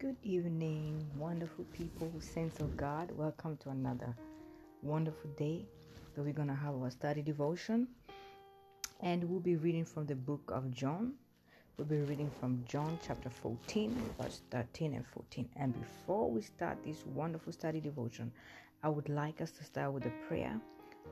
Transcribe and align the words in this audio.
Good 0.00 0.16
evening, 0.22 1.04
wonderful 1.16 1.64
people, 1.72 2.12
saints 2.20 2.60
of 2.60 2.76
God. 2.76 3.10
Welcome 3.10 3.56
to 3.64 3.70
another 3.70 4.14
wonderful 4.80 5.28
day 5.30 5.66
that 6.14 6.22
we're 6.22 6.32
going 6.32 6.46
to 6.46 6.54
have 6.54 6.76
our 6.76 6.88
study 6.88 7.20
devotion. 7.20 7.88
And 9.00 9.24
we'll 9.24 9.40
be 9.40 9.56
reading 9.56 9.84
from 9.84 10.06
the 10.06 10.14
book 10.14 10.52
of 10.54 10.70
John. 10.70 11.14
We'll 11.76 11.88
be 11.88 11.96
reading 11.96 12.30
from 12.38 12.62
John 12.64 12.96
chapter 13.04 13.28
14, 13.28 14.00
verse 14.22 14.42
13 14.52 14.94
and 14.94 15.04
14. 15.04 15.48
And 15.56 15.74
before 15.76 16.30
we 16.30 16.42
start 16.42 16.78
this 16.84 17.04
wonderful 17.04 17.52
study 17.52 17.80
devotion, 17.80 18.30
I 18.84 18.90
would 18.90 19.08
like 19.08 19.40
us 19.40 19.50
to 19.50 19.64
start 19.64 19.92
with 19.92 20.06
a 20.06 20.12
prayer. 20.28 20.60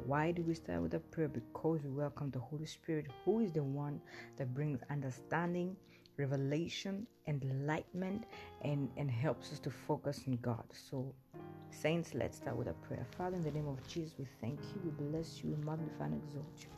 Why 0.05 0.30
do 0.30 0.43
we 0.43 0.55
start 0.55 0.82
with 0.82 0.95
a 0.95 1.00
prayer? 1.00 1.27
Because 1.27 1.82
we 1.82 1.91
welcome 1.91 2.30
the 2.30 2.39
Holy 2.39 2.66
Spirit, 2.66 3.07
who 3.25 3.41
is 3.41 3.50
the 3.50 3.64
one 3.64 4.00
that 4.37 4.55
brings 4.55 4.79
understanding 4.91 5.75
revelation, 6.17 7.07
enlightenment, 7.27 8.25
and, 8.62 8.89
and 8.96 9.11
helps 9.11 9.53
us 9.53 9.59
to 9.61 9.71
focus 9.71 10.23
on 10.27 10.39
God. 10.43 10.64
So, 10.73 11.14
saints, 11.71 12.14
let's 12.14 12.39
start 12.39 12.57
with 12.57 12.68
a 12.68 12.75
prayer. 12.75 13.07
Father, 13.17 13.36
in 13.36 13.43
the 13.43 13.50
name 13.50 13.68
of 13.68 13.86
Jesus, 13.89 14.14
we 14.18 14.26
thank 14.40 14.59
you, 14.61 14.81
we 14.85 15.11
bless 15.11 15.43
you, 15.43 15.50
we 15.50 15.64
magnify 15.64 16.07
and 16.07 16.23
exalt 16.23 16.46
you. 16.59 16.75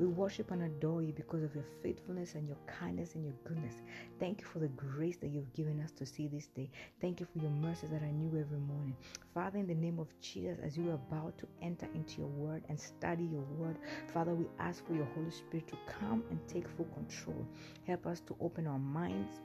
We 0.00 0.06
worship 0.06 0.50
and 0.50 0.62
adore 0.62 1.02
you 1.02 1.12
because 1.12 1.42
of 1.42 1.54
your 1.54 1.66
faithfulness 1.82 2.34
and 2.34 2.48
your 2.48 2.56
kindness 2.66 3.16
and 3.16 3.22
your 3.22 3.34
goodness. 3.44 3.82
Thank 4.18 4.40
you 4.40 4.46
for 4.46 4.58
the 4.58 4.68
grace 4.68 5.18
that 5.18 5.28
you've 5.28 5.52
given 5.52 5.78
us 5.82 5.92
to 5.92 6.06
see 6.06 6.26
this 6.26 6.46
day. 6.46 6.70
Thank 7.02 7.20
you 7.20 7.26
for 7.30 7.38
your 7.38 7.50
mercies 7.50 7.90
that 7.90 8.02
are 8.02 8.06
new 8.06 8.40
every 8.40 8.60
morning. 8.60 8.96
Father, 9.34 9.58
in 9.58 9.66
the 9.66 9.74
name 9.74 9.98
of 9.98 10.08
Jesus, 10.22 10.58
as 10.64 10.74
you 10.74 10.88
are 10.88 10.94
about 10.94 11.36
to 11.36 11.46
enter 11.60 11.86
into 11.94 12.22
your 12.22 12.28
word 12.28 12.62
and 12.70 12.80
study 12.80 13.24
your 13.24 13.44
word, 13.58 13.76
Father, 14.14 14.34
we 14.34 14.46
ask 14.58 14.86
for 14.86 14.94
your 14.94 15.08
Holy 15.14 15.30
Spirit 15.30 15.68
to 15.68 15.76
come 15.86 16.24
and 16.30 16.40
take 16.48 16.66
full 16.66 16.88
control. 16.94 17.46
Help 17.86 18.06
us 18.06 18.20
to 18.20 18.34
open 18.40 18.66
our 18.66 18.78
minds 18.78 19.40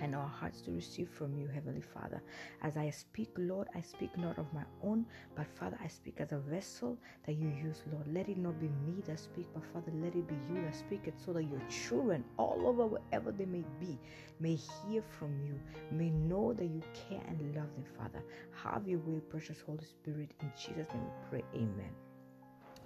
and 0.00 0.14
our 0.14 0.26
hearts 0.26 0.60
to 0.62 0.70
receive 0.72 1.08
from 1.08 1.36
you, 1.36 1.46
Heavenly 1.46 1.80
Father. 1.80 2.22
As 2.62 2.76
I 2.76 2.90
speak, 2.90 3.30
Lord, 3.36 3.68
I 3.74 3.80
speak 3.80 4.16
not 4.18 4.38
of 4.38 4.52
my 4.52 4.64
own, 4.82 5.06
but 5.36 5.46
Father, 5.46 5.78
I 5.82 5.88
speak 5.88 6.16
as 6.18 6.32
a 6.32 6.38
vessel 6.38 6.98
that 7.26 7.34
you 7.34 7.48
use, 7.48 7.82
Lord. 7.92 8.06
Let 8.12 8.28
it 8.28 8.38
not 8.38 8.58
be 8.60 8.68
me 8.86 9.02
that 9.06 9.20
speak, 9.20 9.46
but 9.54 9.62
Father, 9.72 9.92
let 9.94 10.14
it 10.14 10.26
be 10.26 10.34
you 10.48 10.62
that 10.62 10.74
speak 10.74 11.02
it 11.06 11.14
so 11.24 11.32
that 11.32 11.44
your 11.44 11.60
children, 11.68 12.24
all 12.36 12.66
over 12.66 12.86
wherever 12.86 13.32
they 13.32 13.46
may 13.46 13.64
be, 13.80 13.98
may 14.40 14.54
hear 14.56 15.02
from 15.18 15.38
you, 15.44 15.58
may 15.90 16.10
know 16.10 16.52
that 16.54 16.66
you 16.66 16.82
care 17.08 17.22
and 17.28 17.54
love 17.54 17.72
them, 17.74 17.84
Father. 17.96 18.22
Have 18.62 18.86
your 18.88 19.00
way, 19.00 19.20
precious 19.20 19.60
Holy 19.60 19.84
Spirit. 19.84 20.30
In 20.40 20.50
Jesus' 20.56 20.88
name 20.92 21.04
we 21.04 21.30
pray, 21.30 21.44
Amen. 21.54 22.13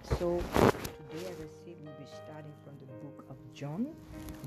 So, 0.03 0.41
today, 1.11 1.25
as 1.27 1.35
I 1.35 1.47
said, 1.63 1.75
we'll 1.83 1.93
be 1.93 2.05
starting 2.05 2.53
from 2.63 2.73
the 2.79 2.85
book 3.03 3.25
of 3.29 3.35
John, 3.53 3.87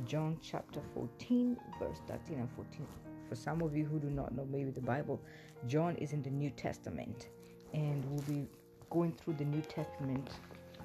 John 0.07 0.39
chapter 0.43 0.81
14, 0.95 1.57
verse 1.79 1.99
13 2.09 2.39
and 2.41 2.51
14. 2.57 2.87
For 3.29 3.35
some 3.35 3.63
of 3.63 3.77
you 3.77 3.85
who 3.85 3.99
do 3.99 4.11
not 4.11 4.35
know 4.35 4.47
maybe 4.51 4.71
the 4.71 4.81
Bible, 4.81 5.21
John 5.67 5.97
is 5.97 6.13
in 6.13 6.23
the 6.23 6.31
New 6.31 6.51
Testament, 6.51 7.29
and 7.73 8.05
we'll 8.11 8.23
be 8.23 8.47
going 8.91 9.13
through 9.13 9.35
the 9.35 9.45
New 9.45 9.63
Testament 9.63 10.31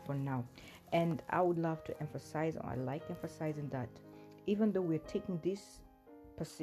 for 0.06 0.16
now. 0.16 0.46
And 0.94 1.22
I 1.30 1.42
would 1.42 1.58
love 1.58 1.84
to 1.86 2.00
emphasize, 2.00 2.56
or 2.56 2.66
I 2.66 2.76
like 2.76 3.04
emphasizing 3.10 3.70
that 3.70 3.90
even 4.46 4.72
though 4.72 4.82
we're 4.82 5.00
taking 5.00 5.40
this 5.44 5.82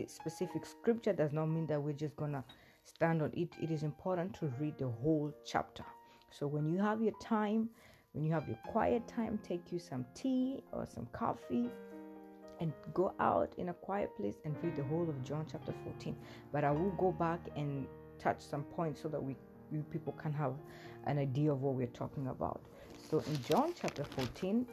specific 0.06 0.64
scripture, 0.64 1.12
does 1.12 1.32
not 1.32 1.46
mean 1.46 1.66
that 1.66 1.82
we're 1.82 1.92
just 1.92 2.16
gonna 2.16 2.44
stand 2.84 3.22
on 3.22 3.32
it. 3.34 3.48
It 3.60 3.70
is 3.70 3.82
important 3.82 4.34
to 4.34 4.46
read 4.60 4.78
the 4.78 4.88
whole 4.88 5.32
chapter. 5.44 5.84
So 6.30 6.46
when 6.46 6.68
you 6.72 6.78
have 6.78 7.02
your 7.02 7.12
time, 7.20 7.68
when 8.14 8.24
you 8.24 8.32
have 8.32 8.46
your 8.48 8.58
quiet 8.68 9.06
time, 9.08 9.38
take 9.42 9.72
you 9.72 9.78
some 9.78 10.06
tea 10.14 10.62
or 10.72 10.86
some 10.86 11.06
coffee 11.12 11.68
and 12.60 12.72
go 12.94 13.12
out 13.18 13.52
in 13.58 13.70
a 13.70 13.74
quiet 13.74 14.16
place 14.16 14.36
and 14.44 14.54
read 14.62 14.76
the 14.76 14.84
whole 14.84 15.08
of 15.08 15.22
John 15.24 15.44
chapter 15.50 15.74
14. 15.82 16.16
But 16.52 16.62
I 16.62 16.70
will 16.70 16.92
go 16.92 17.10
back 17.10 17.40
and 17.56 17.86
touch 18.20 18.40
some 18.40 18.62
points 18.62 19.02
so 19.02 19.08
that 19.08 19.22
we, 19.22 19.34
people 19.90 20.12
can 20.12 20.32
have 20.32 20.54
an 21.06 21.18
idea 21.18 21.50
of 21.50 21.62
what 21.62 21.74
we're 21.74 21.88
talking 21.88 22.28
about. 22.28 22.60
So 23.10 23.18
in 23.18 23.42
John 23.42 23.74
chapter 23.78 24.04
14, 24.04 24.64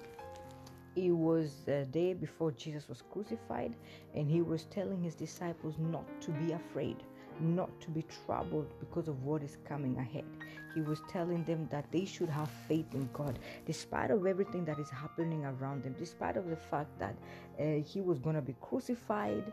it 0.95 1.09
was 1.11 1.63
the 1.65 1.87
day 1.91 2.13
before 2.13 2.51
Jesus 2.51 2.87
was 2.87 3.01
crucified, 3.11 3.73
and 4.13 4.29
he 4.29 4.41
was 4.41 4.65
telling 4.65 5.01
his 5.01 5.15
disciples 5.15 5.75
not 5.79 6.05
to 6.21 6.31
be 6.31 6.51
afraid 6.51 6.97
not 7.39 7.69
to 7.81 7.89
be 7.89 8.05
troubled 8.25 8.73
because 8.79 9.07
of 9.07 9.23
what 9.23 9.43
is 9.43 9.57
coming 9.67 9.97
ahead. 9.97 10.25
He 10.73 10.81
was 10.81 11.01
telling 11.09 11.43
them 11.43 11.67
that 11.71 11.85
they 11.91 12.05
should 12.05 12.29
have 12.29 12.49
faith 12.67 12.93
in 12.93 13.09
God, 13.13 13.39
despite 13.65 14.11
of 14.11 14.25
everything 14.25 14.65
that 14.65 14.79
is 14.79 14.89
happening 14.89 15.45
around 15.45 15.83
them, 15.83 15.95
despite 15.97 16.37
of 16.37 16.47
the 16.47 16.55
fact 16.55 16.97
that 16.99 17.15
uh, 17.59 17.83
he 17.83 18.01
was 18.01 18.19
going 18.19 18.35
to 18.35 18.41
be 18.41 18.55
crucified. 18.61 19.43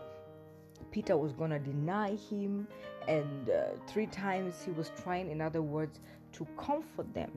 Peter 0.90 1.16
was 1.16 1.32
going 1.32 1.50
to 1.50 1.58
deny 1.58 2.14
him, 2.30 2.68
and 3.08 3.50
uh, 3.50 3.62
three 3.88 4.06
times 4.06 4.62
he 4.64 4.70
was 4.70 4.92
trying, 5.02 5.30
in 5.30 5.40
other 5.40 5.62
words, 5.62 6.00
to 6.32 6.46
comfort 6.56 7.12
them 7.14 7.32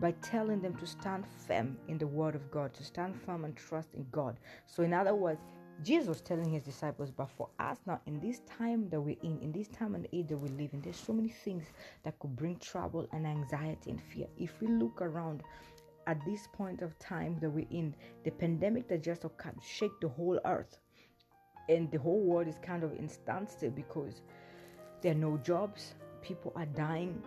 by 0.00 0.12
telling 0.22 0.60
them 0.60 0.74
to 0.76 0.86
stand 0.86 1.24
firm 1.46 1.76
in 1.88 1.98
the 1.98 2.06
word 2.06 2.34
of 2.34 2.50
God, 2.50 2.74
to 2.74 2.84
stand 2.84 3.14
firm 3.24 3.44
and 3.44 3.56
trust 3.56 3.94
in 3.94 4.06
God. 4.10 4.38
So, 4.66 4.82
in 4.82 4.92
other 4.92 5.14
words, 5.14 5.40
Jesus 5.82 6.08
was 6.08 6.20
telling 6.20 6.50
his 6.50 6.62
disciples, 6.62 7.10
but 7.10 7.28
for 7.30 7.48
us 7.58 7.78
now, 7.86 8.00
in 8.06 8.18
this 8.20 8.40
time 8.40 8.88
that 8.88 9.00
we're 9.00 9.16
in, 9.22 9.38
in 9.40 9.52
this 9.52 9.68
time 9.68 9.94
and 9.94 10.08
age 10.12 10.28
that 10.28 10.38
we 10.38 10.48
live 10.48 10.72
in, 10.72 10.80
there's 10.80 10.96
so 10.96 11.12
many 11.12 11.28
things 11.28 11.64
that 12.02 12.18
could 12.18 12.34
bring 12.34 12.56
trouble 12.56 13.06
and 13.12 13.26
anxiety 13.26 13.90
and 13.90 14.00
fear. 14.00 14.26
If 14.38 14.60
we 14.60 14.68
look 14.68 15.02
around 15.02 15.42
at 16.06 16.24
this 16.24 16.48
point 16.52 16.80
of 16.80 16.98
time 16.98 17.36
that 17.40 17.50
we're 17.50 17.66
in, 17.70 17.94
the 18.24 18.30
pandemic 18.30 18.88
that 18.88 19.02
just 19.02 19.24
occurred 19.24 19.58
shake 19.62 20.00
the 20.00 20.08
whole 20.08 20.40
earth, 20.46 20.78
and 21.68 21.90
the 21.90 21.98
whole 21.98 22.20
world 22.20 22.48
is 22.48 22.56
kind 22.62 22.82
of 22.82 22.92
in 22.92 23.08
standstill 23.08 23.70
because 23.70 24.22
there 25.02 25.12
are 25.12 25.16
no 25.16 25.36
jobs, 25.38 25.94
people 26.22 26.52
are 26.56 26.66
dying, 26.66 27.22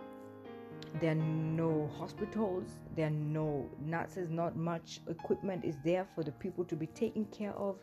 there 1.00 1.12
are 1.12 1.14
no 1.14 1.88
hospitals 1.98 2.64
there 2.96 3.06
are 3.06 3.10
no 3.10 3.68
nurses 3.80 4.28
not 4.28 4.56
much 4.56 5.00
equipment 5.08 5.64
is 5.64 5.76
there 5.84 6.06
for 6.14 6.24
the 6.24 6.32
people 6.32 6.64
to 6.64 6.74
be 6.74 6.86
taken 6.88 7.24
care 7.26 7.52
of 7.52 7.76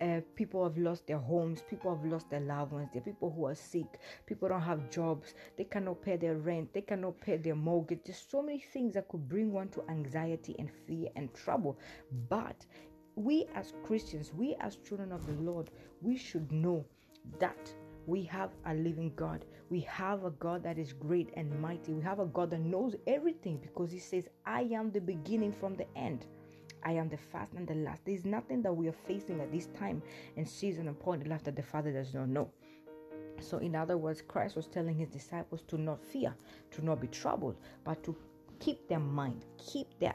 uh, 0.00 0.20
people 0.34 0.62
have 0.62 0.78
lost 0.78 1.06
their 1.06 1.18
homes 1.18 1.62
people 1.68 1.94
have 1.94 2.04
lost 2.04 2.28
their 2.30 2.40
loved 2.40 2.72
ones 2.72 2.88
there 2.92 3.00
are 3.02 3.04
people 3.04 3.30
who 3.30 3.46
are 3.46 3.54
sick 3.54 3.98
people 4.26 4.48
don't 4.48 4.60
have 4.60 4.90
jobs 4.90 5.34
they 5.56 5.64
cannot 5.64 6.00
pay 6.02 6.16
their 6.16 6.36
rent 6.36 6.72
they 6.72 6.80
cannot 6.80 7.20
pay 7.20 7.36
their 7.36 7.54
mortgage 7.54 8.00
there's 8.04 8.24
so 8.28 8.42
many 8.42 8.60
things 8.60 8.94
that 8.94 9.08
could 9.08 9.28
bring 9.28 9.52
one 9.52 9.68
to 9.68 9.82
anxiety 9.88 10.54
and 10.58 10.70
fear 10.86 11.08
and 11.16 11.32
trouble 11.34 11.78
but 12.28 12.64
we 13.16 13.46
as 13.54 13.72
christians 13.84 14.32
we 14.34 14.54
as 14.60 14.76
children 14.76 15.12
of 15.12 15.26
the 15.26 15.32
lord 15.34 15.70
we 16.02 16.16
should 16.16 16.50
know 16.52 16.84
that 17.38 17.72
we 18.08 18.22
have 18.22 18.52
a 18.64 18.72
living 18.72 19.12
God. 19.16 19.44
We 19.68 19.80
have 19.80 20.24
a 20.24 20.30
God 20.30 20.62
that 20.62 20.78
is 20.78 20.94
great 20.94 21.28
and 21.36 21.60
mighty. 21.60 21.92
We 21.92 22.02
have 22.02 22.20
a 22.20 22.24
God 22.24 22.50
that 22.52 22.60
knows 22.60 22.96
everything 23.06 23.58
because 23.58 23.92
He 23.92 23.98
says, 23.98 24.30
I 24.46 24.62
am 24.62 24.90
the 24.90 25.00
beginning 25.00 25.52
from 25.52 25.74
the 25.74 25.84
end. 25.94 26.24
I 26.84 26.92
am 26.92 27.08
the 27.08 27.16
first 27.16 27.52
and 27.54 27.66
the 27.66 27.74
last. 27.74 28.04
There 28.04 28.14
is 28.14 28.24
nothing 28.24 28.62
that 28.62 28.72
we 28.72 28.88
are 28.88 28.92
facing 29.06 29.40
at 29.40 29.52
this 29.52 29.66
time 29.78 30.02
and 30.36 30.48
season 30.48 30.88
and 30.88 30.98
point 30.98 31.22
in 31.22 31.30
life 31.30 31.44
that 31.44 31.56
the 31.56 31.62
Father 31.62 31.92
does 31.92 32.14
not 32.14 32.28
know. 32.28 32.50
So, 33.40 33.58
in 33.58 33.76
other 33.76 33.96
words, 33.96 34.22
Christ 34.22 34.56
was 34.56 34.66
telling 34.66 34.96
his 34.96 35.08
disciples 35.08 35.62
to 35.68 35.78
not 35.78 36.02
fear, 36.02 36.34
to 36.72 36.84
not 36.84 37.00
be 37.00 37.06
troubled, 37.08 37.56
but 37.84 38.02
to 38.04 38.16
keep 38.58 38.88
their 38.88 39.00
mind, 39.00 39.44
keep 39.58 39.86
their 39.98 40.14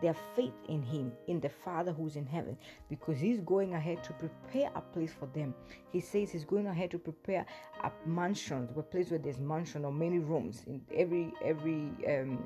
their 0.00 0.14
faith 0.34 0.54
in 0.68 0.82
him 0.82 1.12
in 1.26 1.38
the 1.40 1.48
father 1.48 1.92
who's 1.92 2.16
in 2.16 2.24
heaven 2.24 2.56
because 2.88 3.18
he's 3.18 3.40
going 3.40 3.74
ahead 3.74 4.02
to 4.02 4.12
prepare 4.14 4.70
a 4.74 4.80
place 4.80 5.12
for 5.12 5.26
them 5.34 5.54
he 5.90 6.00
says 6.00 6.30
he's 6.30 6.44
going 6.44 6.66
ahead 6.66 6.90
to 6.90 6.98
prepare 6.98 7.44
a 7.84 7.90
mansion 8.06 8.66
a 8.76 8.82
place 8.82 9.10
where 9.10 9.18
there's 9.18 9.38
mansion 9.38 9.84
or 9.84 9.92
many 9.92 10.18
rooms 10.18 10.62
in 10.66 10.80
every 10.94 11.32
every 11.44 11.90
um 12.08 12.42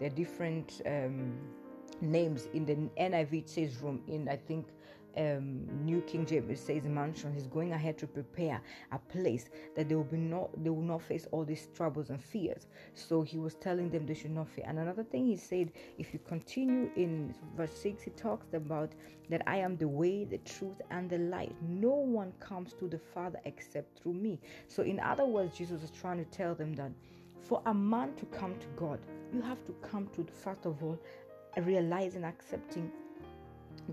there 0.00 0.08
are 0.08 0.14
different 0.14 0.82
um 0.86 1.38
names 2.00 2.48
in 2.54 2.64
the 2.64 2.74
niv 2.74 3.32
it 3.32 3.48
says 3.48 3.80
room 3.80 4.02
in 4.06 4.28
i 4.28 4.36
think 4.36 4.66
um, 5.16 5.66
New 5.84 6.00
King 6.02 6.26
James 6.26 6.60
says 6.60 6.84
mansion. 6.84 7.32
He's 7.32 7.46
going 7.46 7.72
ahead 7.72 7.98
to 7.98 8.06
prepare 8.06 8.60
a 8.92 8.98
place 8.98 9.48
that 9.76 9.88
they 9.88 9.94
will 9.94 10.04
be 10.04 10.16
not 10.16 10.50
they 10.62 10.70
will 10.70 10.82
not 10.82 11.02
face 11.02 11.26
all 11.32 11.44
these 11.44 11.68
troubles 11.74 12.10
and 12.10 12.22
fears. 12.22 12.66
So 12.94 13.22
he 13.22 13.38
was 13.38 13.54
telling 13.54 13.90
them 13.90 14.06
they 14.06 14.14
should 14.14 14.30
not 14.30 14.48
fear. 14.48 14.64
And 14.68 14.78
another 14.78 15.04
thing 15.04 15.26
he 15.26 15.36
said, 15.36 15.72
if 15.98 16.12
you 16.12 16.20
continue 16.20 16.90
in 16.96 17.34
verse 17.56 17.72
six, 17.72 18.02
he 18.02 18.10
talks 18.10 18.54
about 18.54 18.92
that 19.28 19.42
I 19.46 19.56
am 19.56 19.76
the 19.76 19.88
way, 19.88 20.24
the 20.24 20.38
truth, 20.38 20.80
and 20.90 21.08
the 21.08 21.18
light. 21.18 21.54
No 21.62 21.90
one 21.94 22.32
comes 22.40 22.72
to 22.74 22.88
the 22.88 22.98
Father 22.98 23.40
except 23.44 24.00
through 24.00 24.14
me. 24.14 24.40
So 24.68 24.82
in 24.82 25.00
other 25.00 25.24
words, 25.24 25.56
Jesus 25.56 25.82
is 25.82 25.90
trying 25.90 26.18
to 26.24 26.30
tell 26.30 26.54
them 26.54 26.74
that 26.74 26.92
for 27.42 27.62
a 27.66 27.74
man 27.74 28.14
to 28.16 28.26
come 28.26 28.58
to 28.58 28.66
God, 28.76 29.00
you 29.32 29.40
have 29.42 29.64
to 29.66 29.72
come 29.82 30.08
to 30.14 30.26
first 30.44 30.66
of 30.66 30.82
all 30.82 30.98
realizing 31.58 32.24
accepting 32.24 32.90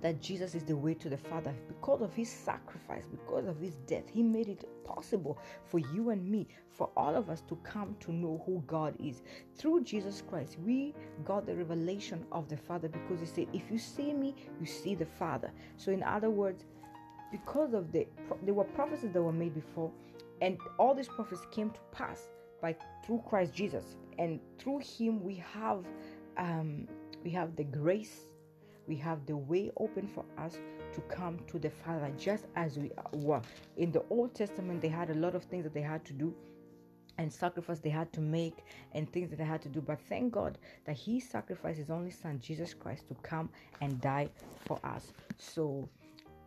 that 0.02 0.22
Jesus 0.22 0.56
is 0.56 0.64
the 0.64 0.76
way 0.76 0.94
to 0.96 1.10
the 1.10 1.18
Father. 1.18 1.54
Because 1.68 2.02
of 2.02 2.14
his 2.14 2.30
sacrifice, 2.30 3.06
because 3.08 3.48
of 3.48 3.60
his 3.60 3.76
death, 3.88 4.04
he 4.14 4.24
made 4.24 4.50
it 4.50 4.66
possible 4.86 5.40
for 5.66 5.80
you 5.80 6.12
and 6.12 6.30
me, 6.30 6.48
for 6.72 6.90
all 6.98 7.16
of 7.16 7.30
us 7.30 7.42
to 7.50 7.56
come 7.64 7.96
to 8.02 8.12
know 8.12 8.44
who 8.46 8.64
God 8.68 8.96
is. 9.00 9.22
Through 9.58 9.84
Jesus 9.84 10.24
Christ, 10.30 10.58
we 10.66 10.94
got 11.26 11.46
the 11.46 11.56
revelation 11.56 12.26
of 12.32 12.50
the 12.50 12.58
Father 12.58 12.90
because 12.90 13.20
he 13.20 13.26
said, 13.26 13.48
If 13.54 13.72
you 13.72 13.80
see 13.80 14.14
me, 14.14 14.36
you 14.60 14.68
see 14.68 14.96
the 14.96 15.06
Father. 15.06 15.52
So, 15.78 15.92
in 15.92 16.04
other 16.04 16.30
words, 16.30 16.66
because 17.32 17.74
of 17.74 17.92
the 17.92 18.08
there 18.44 18.54
were 18.54 18.64
prophecies 18.64 19.12
that 19.14 19.22
were 19.22 19.34
made 19.34 19.54
before 19.54 19.92
And 20.42 20.58
all 20.78 20.94
these 20.94 21.08
prophecies 21.08 21.46
came 21.52 21.72
to 21.72 21.80
pass 21.92 22.28
by 22.62 22.76
through 23.06 23.24
Christ 23.28 23.54
Jesus. 23.54 23.96
And 24.20 24.40
through 24.60 24.80
him 24.80 25.24
we 25.24 25.44
have 25.54 25.86
um, 26.38 26.88
we 27.28 27.34
have 27.34 27.58
the 27.58 27.64
grace, 27.66 28.22
we 28.88 28.96
have 28.96 29.26
the 29.26 29.36
way 29.36 29.70
open 29.76 30.08
for 30.08 30.24
us 30.38 30.60
to 30.94 31.02
come 31.14 31.38
to 31.46 31.60
the 31.60 31.70
Father 31.70 32.10
just 32.18 32.46
as 32.56 32.80
we 32.80 32.90
were. 33.12 33.42
In 33.76 33.92
the 33.92 34.02
Old 34.10 34.34
Testament, 34.34 34.80
they 34.80 34.88
had 34.88 35.10
a 35.10 35.14
lot 35.14 35.36
of 35.36 35.44
things 35.44 35.66
that 35.66 35.74
they 35.74 35.82
had 35.82 36.06
to 36.06 36.14
do 36.14 36.34
and 37.18 37.30
sacrifice 37.34 37.80
they 37.80 37.90
had 37.90 38.14
to 38.14 38.22
make 38.22 38.64
and 38.94 39.12
things 39.12 39.30
that 39.30 39.36
they 39.36 39.44
had 39.44 39.62
to 39.64 39.68
do. 39.68 39.82
But 39.82 40.00
thank 40.08 40.32
God 40.32 40.58
that 40.86 40.96
He 40.96 41.20
sacrificed 41.20 41.80
His 41.80 41.90
only 41.90 42.12
Son, 42.12 42.40
Jesus 42.40 42.74
Christ, 42.74 43.10
to 43.10 43.14
come 43.16 43.50
and 43.82 44.00
die 44.00 44.30
for 44.66 44.80
us. 44.86 45.12
So 45.38 45.90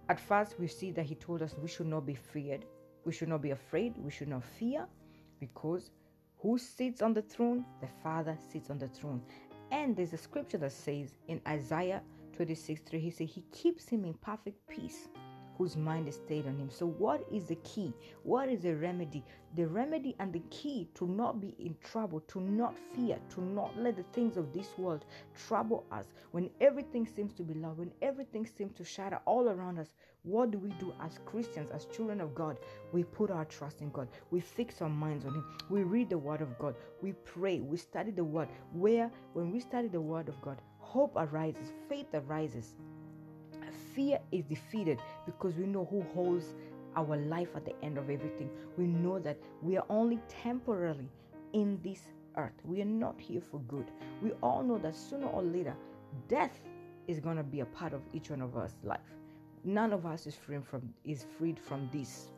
at 0.08 0.18
first, 0.18 0.58
we 0.58 0.66
see 0.66 0.92
that 0.92 1.04
He 1.04 1.14
told 1.14 1.42
us 1.42 1.54
we 1.60 1.68
should 1.68 1.88
not 1.88 2.06
be 2.06 2.14
feared, 2.14 2.64
we 3.04 3.12
should 3.12 3.28
not 3.28 3.42
be 3.42 3.50
afraid, 3.50 3.92
we 3.98 4.10
should 4.10 4.28
not 4.28 4.44
fear, 4.58 4.86
because 5.40 5.90
who 6.38 6.56
sits 6.56 7.02
on 7.02 7.12
the 7.12 7.20
throne? 7.20 7.66
The 7.82 7.88
Father 8.02 8.34
sits 8.50 8.70
on 8.70 8.78
the 8.78 8.88
throne. 8.88 9.20
And 9.70 9.96
there's 9.96 10.12
a 10.12 10.18
scripture 10.18 10.58
that 10.58 10.72
says 10.72 11.16
in 11.28 11.40
Isaiah 11.46 12.02
26 12.36 12.80
3, 12.82 12.98
He 13.00 13.10
said, 13.10 13.28
He 13.28 13.44
keeps 13.52 13.88
him 13.88 14.04
in 14.04 14.14
perfect 14.14 14.66
peace 14.68 15.08
whose 15.60 15.76
mind 15.76 16.08
is 16.08 16.14
stayed 16.14 16.46
on 16.46 16.56
him. 16.56 16.70
So, 16.70 16.86
what 16.86 17.22
is 17.30 17.44
the 17.44 17.56
key? 17.56 17.92
What 18.22 18.48
is 18.48 18.62
the 18.62 18.74
remedy? 18.74 19.22
The 19.56 19.66
remedy 19.66 20.16
and 20.18 20.32
the 20.32 20.42
key 20.48 20.88
to 20.94 21.06
not 21.06 21.38
be 21.38 21.54
in 21.58 21.76
trouble, 21.84 22.20
to 22.28 22.40
not 22.40 22.74
fear, 22.94 23.18
to 23.34 23.42
not 23.42 23.76
let 23.76 23.96
the 23.96 24.04
things 24.14 24.38
of 24.38 24.54
this 24.54 24.68
world 24.78 25.04
trouble 25.34 25.84
us 25.92 26.06
when 26.30 26.48
everything 26.62 27.06
seems 27.06 27.34
to 27.34 27.42
be 27.42 27.52
low, 27.52 27.74
when 27.76 27.92
everything 28.00 28.46
seems 28.46 28.72
to 28.72 28.84
shatter 28.86 29.20
all 29.26 29.50
around 29.50 29.78
us. 29.78 29.92
What 30.22 30.50
do 30.50 30.58
we 30.58 30.70
do 30.80 30.94
as 31.04 31.18
Christians, 31.26 31.70
as 31.72 31.84
children 31.84 32.22
of 32.22 32.34
God? 32.34 32.56
We 32.92 33.04
put 33.04 33.30
our 33.30 33.44
trust 33.44 33.82
in 33.82 33.90
God. 33.90 34.08
We 34.30 34.40
fix 34.40 34.80
our 34.80 34.88
minds 34.88 35.26
on 35.26 35.34
Him. 35.34 35.44
We 35.68 35.82
read 35.82 36.08
the 36.08 36.16
Word 36.16 36.40
of 36.40 36.58
God. 36.58 36.74
We 37.02 37.12
pray. 37.12 37.60
We 37.60 37.76
study 37.76 38.12
the 38.12 38.24
Word. 38.24 38.48
Where, 38.72 39.10
when 39.34 39.50
we 39.52 39.60
study 39.60 39.88
the 39.88 40.00
Word 40.00 40.30
of 40.30 40.40
God, 40.40 40.62
hope 40.78 41.12
arises, 41.16 41.70
faith 41.86 42.14
arises 42.14 42.76
fear 44.00 44.18
is 44.32 44.44
defeated 44.46 44.98
because 45.26 45.54
we 45.56 45.66
know 45.66 45.86
who 45.90 46.02
holds 46.14 46.54
our 46.96 47.18
life 47.18 47.48
at 47.54 47.66
the 47.66 47.74
end 47.84 47.98
of 47.98 48.08
everything. 48.08 48.48
We 48.78 48.86
know 48.86 49.18
that 49.18 49.36
we 49.60 49.76
are 49.76 49.84
only 49.90 50.18
temporarily 50.26 51.10
in 51.52 51.78
this 51.84 52.00
earth. 52.38 52.54
We 52.64 52.80
are 52.80 52.86
not 52.86 53.20
here 53.20 53.42
for 53.42 53.60
good. 53.68 53.90
We 54.22 54.30
all 54.42 54.62
know 54.62 54.78
that 54.78 54.96
sooner 54.96 55.26
or 55.26 55.42
later, 55.42 55.76
death 56.28 56.62
is 57.08 57.20
going 57.20 57.36
to 57.36 57.42
be 57.42 57.60
a 57.60 57.66
part 57.66 57.92
of 57.92 58.00
each 58.14 58.30
one 58.30 58.40
of 58.40 58.56
us' 58.56 58.78
life. 58.82 59.00
None 59.64 59.92
of 59.92 60.06
us 60.06 60.26
is 60.26 60.34
free 60.34 60.60
from 60.62 60.94
is 61.04 61.26
freed 61.36 61.58
from 61.58 61.90
this 61.92 62.30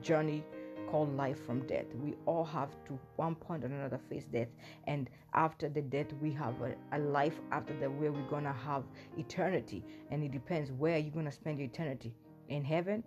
journey 0.00 0.44
called 0.90 1.14
life 1.16 1.44
from 1.44 1.66
death. 1.66 1.86
We 2.02 2.14
all 2.26 2.44
have 2.44 2.70
to 2.86 2.98
one 3.16 3.34
point 3.34 3.64
or 3.64 3.66
another 3.66 4.00
face 4.08 4.24
death, 4.24 4.48
and 4.84 5.08
after 5.34 5.68
the 5.68 5.82
death, 5.82 6.12
we 6.20 6.32
have 6.32 6.54
a, 6.62 6.74
a 6.96 6.98
life 6.98 7.38
after 7.52 7.74
that 7.80 7.90
where 7.92 8.12
we're 8.12 8.28
gonna 8.28 8.52
have 8.52 8.84
eternity. 9.16 9.84
And 10.10 10.22
it 10.22 10.32
depends 10.32 10.72
where 10.72 10.98
you're 10.98 11.14
gonna 11.14 11.32
spend 11.32 11.58
your 11.58 11.66
eternity 11.66 12.14
in 12.48 12.64
heaven 12.64 13.04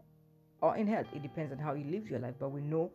or 0.62 0.78
in 0.78 0.88
hell. 0.88 1.04
It 1.14 1.22
depends 1.22 1.52
on 1.52 1.58
how 1.58 1.74
you 1.74 1.86
live 1.90 2.10
your 2.10 2.20
life, 2.20 2.36
but 2.40 2.50
we 2.50 2.62
know 2.62 2.92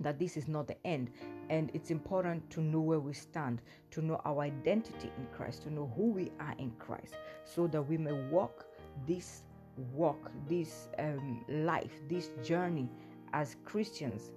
that 0.00 0.18
this 0.18 0.36
is 0.36 0.48
not 0.48 0.66
the 0.66 0.76
end 0.86 1.10
and 1.50 1.70
it's 1.72 1.90
important 1.90 2.48
to 2.50 2.60
know 2.60 2.80
where 2.80 2.98
we 2.98 3.12
stand 3.12 3.60
to 3.90 4.02
know 4.02 4.20
our 4.24 4.40
identity 4.40 5.10
in 5.16 5.26
christ 5.32 5.62
to 5.62 5.72
know 5.72 5.92
who 5.94 6.10
we 6.10 6.32
are 6.40 6.54
in 6.58 6.72
christ 6.78 7.14
so 7.44 7.66
that 7.68 7.80
we 7.80 7.96
may 7.96 8.12
walk 8.28 8.66
this 9.06 9.44
walk 9.92 10.30
this 10.48 10.88
um, 10.98 11.44
life 11.48 11.92
this 12.08 12.30
journey 12.42 12.88
as 13.34 13.56
Christians, 13.64 14.30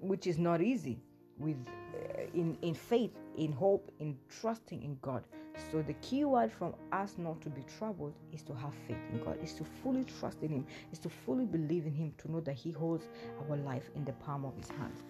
which 0.00 0.26
is 0.26 0.36
not 0.38 0.60
easy, 0.60 0.98
with 1.38 1.56
uh, 1.94 2.22
in 2.34 2.58
in 2.60 2.74
faith, 2.74 3.12
in 3.36 3.52
hope, 3.52 3.90
in 4.00 4.18
trusting 4.40 4.82
in 4.82 4.98
God. 5.00 5.24
So 5.70 5.82
the 5.82 5.94
key 5.94 6.24
word 6.24 6.50
from 6.52 6.74
us 6.92 7.14
not 7.18 7.40
to 7.42 7.50
be 7.50 7.62
troubled 7.78 8.14
is 8.32 8.42
to 8.44 8.54
have 8.54 8.74
faith 8.86 8.98
in 9.12 9.22
God, 9.22 9.38
is 9.42 9.52
to 9.54 9.64
fully 9.64 10.04
trust 10.04 10.42
in 10.42 10.50
Him, 10.50 10.66
is 10.92 10.98
to 11.00 11.08
fully 11.08 11.46
believe 11.46 11.86
in 11.86 11.94
Him, 11.94 12.12
to 12.18 12.30
know 12.30 12.40
that 12.40 12.54
He 12.54 12.72
holds 12.72 13.08
our 13.48 13.56
life 13.56 13.88
in 13.94 14.04
the 14.04 14.12
palm 14.12 14.44
of 14.44 14.56
His 14.56 14.68
hands. 14.68 15.02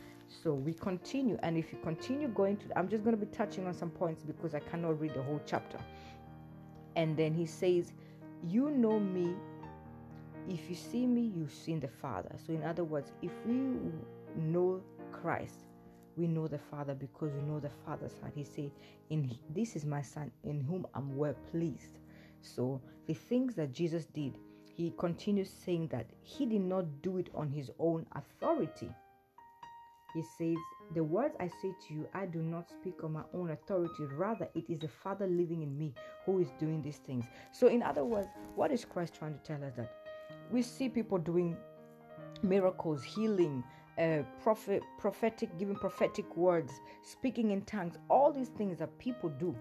So 0.42 0.54
we 0.54 0.74
continue, 0.74 1.38
and 1.42 1.56
if 1.56 1.72
you 1.72 1.78
continue 1.82 2.28
going 2.28 2.56
to, 2.58 2.78
I'm 2.78 2.88
just 2.88 3.04
going 3.04 3.18
to 3.18 3.26
be 3.26 3.32
touching 3.32 3.66
on 3.66 3.74
some 3.74 3.90
points 3.90 4.22
because 4.22 4.54
I 4.54 4.60
cannot 4.60 5.00
read 5.00 5.14
the 5.14 5.22
whole 5.22 5.40
chapter. 5.46 5.78
And 6.96 7.16
then 7.16 7.34
he 7.34 7.46
says, 7.46 7.92
You 8.46 8.70
know 8.70 9.00
me 9.00 9.34
if 10.50 10.68
you 10.68 10.74
see 10.74 11.06
me, 11.06 11.32
you've 11.34 11.52
seen 11.52 11.80
the 11.80 11.88
Father. 11.88 12.34
So, 12.44 12.52
in 12.52 12.64
other 12.64 12.84
words, 12.84 13.12
if 13.22 13.30
we 13.46 13.54
know 14.36 14.82
Christ, 15.12 15.66
we 16.16 16.26
know 16.26 16.48
the 16.48 16.58
Father 16.58 16.94
because 16.94 17.32
we 17.32 17.40
know 17.42 17.60
the 17.60 17.70
Father's 17.86 18.18
heart. 18.20 18.32
He 18.34 18.44
said, 18.44 18.72
"In 19.10 19.38
this 19.50 19.76
is 19.76 19.86
my 19.86 20.02
Son, 20.02 20.30
in 20.42 20.60
whom 20.60 20.86
I'm 20.94 21.16
well 21.16 21.34
pleased." 21.50 22.00
So, 22.40 22.80
the 23.06 23.14
things 23.14 23.54
that 23.54 23.72
Jesus 23.72 24.06
did, 24.06 24.36
he 24.64 24.92
continues 24.98 25.50
saying 25.50 25.88
that 25.88 26.06
he 26.22 26.46
did 26.46 26.62
not 26.62 27.02
do 27.02 27.18
it 27.18 27.30
on 27.34 27.48
his 27.48 27.70
own 27.78 28.06
authority. 28.12 28.90
He 30.14 30.22
says, 30.22 30.56
The 30.94 31.04
words 31.04 31.36
I 31.38 31.46
say 31.46 31.72
to 31.86 31.94
you, 31.94 32.08
I 32.14 32.26
do 32.26 32.42
not 32.42 32.68
speak 32.68 33.04
on 33.04 33.12
my 33.12 33.22
own 33.32 33.50
authority. 33.50 34.04
Rather, 34.16 34.48
it 34.54 34.64
is 34.68 34.80
the 34.80 34.88
Father 34.88 35.26
living 35.26 35.62
in 35.62 35.78
me 35.78 35.94
who 36.26 36.40
is 36.40 36.50
doing 36.58 36.82
these 36.82 36.98
things. 36.98 37.26
So, 37.52 37.68
in 37.68 37.82
other 37.82 38.04
words, 38.04 38.28
what 38.56 38.72
is 38.72 38.84
Christ 38.84 39.14
trying 39.14 39.34
to 39.34 39.40
tell 39.40 39.62
us? 39.62 39.74
That 39.76 39.92
we 40.50 40.62
see 40.62 40.88
people 40.88 41.18
doing 41.18 41.56
miracles, 42.42 43.02
healing, 43.02 43.62
uh, 43.98 44.22
prophet, 44.42 44.82
prophetic, 44.98 45.56
giving 45.58 45.76
prophetic 45.76 46.36
words, 46.36 46.72
speaking 47.02 47.50
in 47.50 47.62
tongues, 47.62 47.96
all 48.08 48.32
these 48.32 48.48
things 48.48 48.78
that 48.78 48.98
people 48.98 49.28
do. 49.28 49.54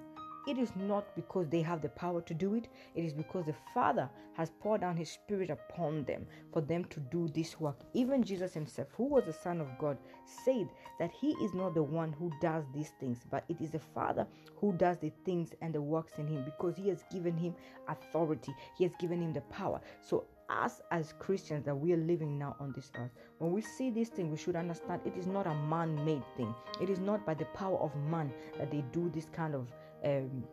It 0.48 0.58
is 0.58 0.72
not 0.76 1.16
because 1.16 1.48
they 1.50 1.62
have 1.62 1.82
the 1.82 1.90
power 1.90 2.22
to 2.22 2.34
do 2.34 2.56
it, 2.56 2.70
it 2.96 3.04
is 3.04 3.14
because 3.14 3.46
the 3.46 3.56
Father 3.74 4.10
has 4.34 4.50
poured 4.62 4.82
down 4.82 4.96
His 4.98 5.12
Spirit 5.12 5.50
upon 5.50 6.06
them 6.06 6.26
for 6.52 6.62
them 6.62 6.86
to 6.86 7.00
do 7.12 7.28
this 7.28 7.60
work. 7.60 7.82
Even 7.94 8.24
Jesus 8.24 8.54
Himself, 8.54 8.88
who 8.96 9.04
was 9.04 9.26
the 9.26 9.34
Son 9.34 9.60
of 9.62 9.68
God, 9.78 9.98
said 10.44 10.70
that 10.98 11.12
He 11.12 11.32
is 11.44 11.54
not 11.54 11.76
the 11.76 11.84
one 11.84 12.14
who 12.14 12.32
does 12.42 12.64
these 12.74 12.94
things, 13.00 13.26
but 13.30 13.44
it 13.50 13.62
is 13.62 13.72
the 13.72 13.80
Father 13.80 14.26
who 14.56 14.74
does 14.74 14.98
the 14.98 15.12
things 15.26 15.54
and 15.62 15.76
the 15.76 15.82
works 15.82 16.14
in 16.18 16.26
Him 16.26 16.44
because 16.46 16.76
He 16.78 16.88
has 16.88 17.04
given 17.12 17.38
Him 17.38 17.54
authority, 17.88 18.56
He 18.76 18.86
has 18.86 18.94
given 18.98 19.22
Him 19.22 19.34
the 19.34 19.42
power. 19.42 19.82
So 20.02 20.26
us 20.50 20.81
as 20.92 21.13
Christians 21.19 21.66
that 21.66 21.75
we 21.75 21.94
are 21.94 21.98
living 21.98 22.38
now 22.38 22.56
on 22.60 22.74
this 22.75 22.92
earth, 22.96 23.12
when 23.38 23.51
we 23.51 23.62
see 23.62 23.90
this 23.90 24.10
thing, 24.10 24.31
we 24.31 24.38
should 24.38 24.56
understand 24.56 25.01
it 25.06 25.16
is 25.18 25.28
not 25.28 25.48
a 25.48 25.54
man 25.54 26.04
made 26.06 26.24
thing. 26.36 26.54
It 26.81 26.90
is 26.90 27.00
not 27.00 27.26
by 27.26 27.33
the 27.33 27.45
power 27.45 27.78
of 27.80 27.95
man 27.95 28.33
that 28.57 28.71
they 28.71 28.83
do 28.92 29.09
this 29.09 29.26
kind 29.30 29.56
of. 29.56 29.68
Um, 30.04 30.44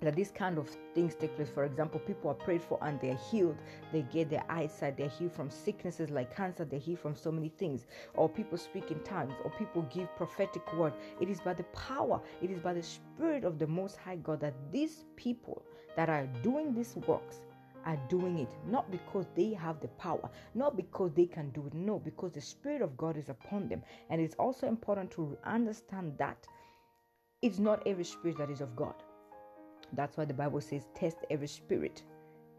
that 0.00 0.16
these 0.16 0.32
kind 0.32 0.58
of 0.58 0.68
things 0.94 1.14
take 1.14 1.36
place. 1.36 1.48
For 1.48 1.64
example, 1.64 2.00
people 2.00 2.30
are 2.30 2.34
prayed 2.34 2.62
for 2.62 2.78
and 2.82 3.00
they're 3.00 3.18
healed. 3.30 3.56
They 3.92 4.02
get 4.02 4.30
their 4.30 4.42
eyesight. 4.48 4.96
They're 4.96 5.08
healed 5.08 5.32
from 5.32 5.48
sicknesses 5.48 6.10
like 6.10 6.34
cancer. 6.34 6.64
They're 6.64 6.80
healed 6.80 6.98
from 6.98 7.14
so 7.14 7.30
many 7.30 7.50
things. 7.50 7.86
Or 8.14 8.28
people 8.28 8.58
speak 8.58 8.90
in 8.90 8.98
tongues. 9.04 9.34
Or 9.44 9.52
people 9.52 9.82
give 9.82 10.08
prophetic 10.16 10.74
word. 10.74 10.92
It 11.20 11.28
is 11.28 11.40
by 11.40 11.54
the 11.54 11.62
power. 11.64 12.20
It 12.42 12.50
is 12.50 12.58
by 12.58 12.74
the 12.74 12.82
Spirit 12.82 13.44
of 13.44 13.60
the 13.60 13.66
Most 13.66 13.96
High 13.96 14.16
God 14.16 14.40
that 14.40 14.54
these 14.72 15.04
people 15.14 15.62
that 15.96 16.08
are 16.08 16.26
doing 16.42 16.74
these 16.74 16.96
works 17.06 17.42
are 17.84 17.98
doing 18.08 18.38
it 18.38 18.50
not 18.66 18.90
because 18.90 19.26
they 19.34 19.52
have 19.52 19.80
the 19.80 19.88
power, 19.88 20.30
not 20.54 20.76
because 20.76 21.12
they 21.14 21.26
can 21.26 21.50
do 21.50 21.66
it, 21.66 21.74
no, 21.74 21.98
because 21.98 22.32
the 22.32 22.40
Spirit 22.40 22.82
of 22.82 22.96
God 22.96 23.16
is 23.16 23.28
upon 23.28 23.68
them. 23.68 23.82
And 24.10 24.20
it's 24.20 24.34
also 24.36 24.66
important 24.66 25.10
to 25.12 25.36
understand 25.44 26.14
that 26.18 26.46
it's 27.42 27.58
not 27.58 27.82
every 27.86 28.04
spirit 28.04 28.38
that 28.38 28.50
is 28.50 28.60
of 28.60 28.76
God. 28.76 28.94
That's 29.94 30.16
why 30.16 30.24
the 30.24 30.34
Bible 30.34 30.60
says, 30.60 30.86
test 30.94 31.18
every 31.28 31.48
spirit. 31.48 32.02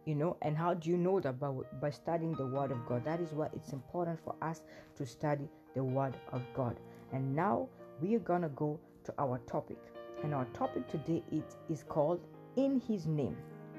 You 0.06 0.15
know, 0.15 0.36
and 0.42 0.58
how 0.58 0.74
do 0.74 0.89
you 0.89 0.98
know 0.98 1.22
that? 1.22 1.39
By, 1.39 1.51
by 1.82 1.89
studying 1.89 2.34
the 2.34 2.46
Word 2.46 2.72
of 2.72 2.86
God. 2.86 3.06
That 3.06 3.22
is 3.22 3.32
why 3.32 3.48
it's 3.53 3.72
important 3.72 4.20
for 4.20 4.36
us 4.42 4.63
to 4.98 5.06
study 5.06 5.48
the 5.74 5.84
Word 5.84 6.18
of 6.34 6.42
God. 6.53 6.77
And 7.13 7.34
now 7.34 7.70
we 8.01 8.13
are 8.15 8.20
gonna 8.20 8.50
go 8.50 8.77
to 9.06 9.13
our 9.18 9.38
topic. 9.48 9.77
And 10.24 10.34
our 10.34 10.46
topic 10.53 10.88
today 10.89 11.24
is, 11.32 11.56
is 11.70 11.84
called 11.84 12.20
In 12.58 12.82
His 12.82 13.06
Name. 13.06 13.38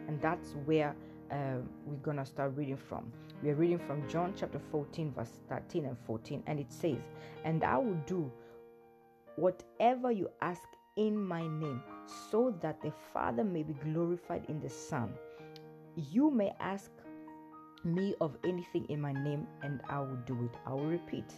And 0.08 0.20
that's 0.22 0.54
where 0.64 0.96
uh, 1.30 1.58
we're 1.84 1.96
gonna 1.96 2.26
start 2.26 2.56
reading 2.56 2.76
from. 2.76 3.12
We 3.42 3.50
are 3.50 3.54
reading 3.54 3.78
from 3.78 4.08
John 4.08 4.34
chapter 4.36 4.60
14, 4.70 5.12
verse 5.12 5.40
13 5.48 5.84
and 5.86 5.98
14, 6.06 6.42
and 6.46 6.58
it 6.58 6.72
says, 6.72 7.02
And 7.44 7.64
I 7.64 7.78
will 7.78 7.98
do 8.06 8.30
whatever 9.36 10.10
you 10.10 10.28
ask 10.40 10.62
in 10.96 11.16
my 11.16 11.42
name, 11.42 11.82
so 12.30 12.54
that 12.60 12.80
the 12.80 12.92
Father 13.12 13.44
may 13.44 13.62
be 13.62 13.74
glorified 13.74 14.44
in 14.48 14.60
the 14.60 14.70
Son. 14.70 15.12
You 15.96 16.30
may 16.30 16.52
ask 16.60 16.90
me 17.84 18.14
of 18.20 18.36
anything 18.44 18.86
in 18.88 19.00
my 19.00 19.12
name, 19.12 19.46
and 19.62 19.80
I 19.88 20.00
will 20.00 20.18
do 20.26 20.44
it. 20.44 20.56
I 20.66 20.72
will 20.72 20.86
repeat. 20.86 21.32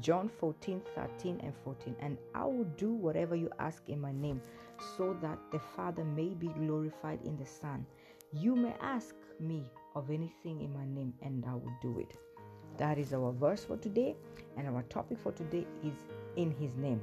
John 0.00 0.30
14, 0.40 0.80
13, 0.94 1.40
and 1.42 1.52
14. 1.64 1.94
And 2.00 2.16
I 2.34 2.44
will 2.44 2.66
do 2.76 2.92
whatever 2.92 3.36
you 3.36 3.50
ask 3.58 3.82
in 3.88 4.00
my 4.00 4.12
name, 4.12 4.40
so 4.96 5.16
that 5.20 5.38
the 5.50 5.60
Father 5.76 6.04
may 6.04 6.34
be 6.34 6.48
glorified 6.48 7.20
in 7.24 7.36
the 7.36 7.46
Son. 7.46 7.86
You 8.32 8.56
may 8.56 8.74
ask 8.80 9.14
me 9.42 9.66
of 9.94 10.10
anything 10.10 10.62
in 10.62 10.72
my 10.72 10.86
name, 10.86 11.12
and 11.22 11.44
I 11.46 11.54
will 11.54 11.72
do 11.82 11.98
it. 11.98 12.14
That 12.78 12.96
is 12.96 13.12
our 13.12 13.32
verse 13.32 13.64
for 13.64 13.76
today, 13.76 14.16
and 14.56 14.66
our 14.66 14.82
topic 14.84 15.18
for 15.18 15.32
today 15.32 15.66
is 15.84 15.94
in 16.36 16.50
his 16.52 16.74
name. 16.76 17.00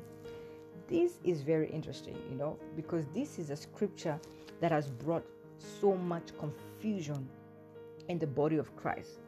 This 0.87 1.19
is 1.23 1.41
very 1.41 1.69
interesting, 1.69 2.17
you 2.31 2.35
know, 2.35 2.57
because 2.75 3.05
this 3.13 3.37
is 3.37 3.51
a 3.51 3.55
scripture 3.55 4.19
that 4.59 4.71
has 4.71 4.89
brought 4.89 5.25
so 5.79 5.95
much 5.95 6.35
confusion 6.39 7.29
in 8.07 8.17
the 8.17 8.25
body 8.25 8.57
of 8.57 8.75
Christ. 8.75 9.19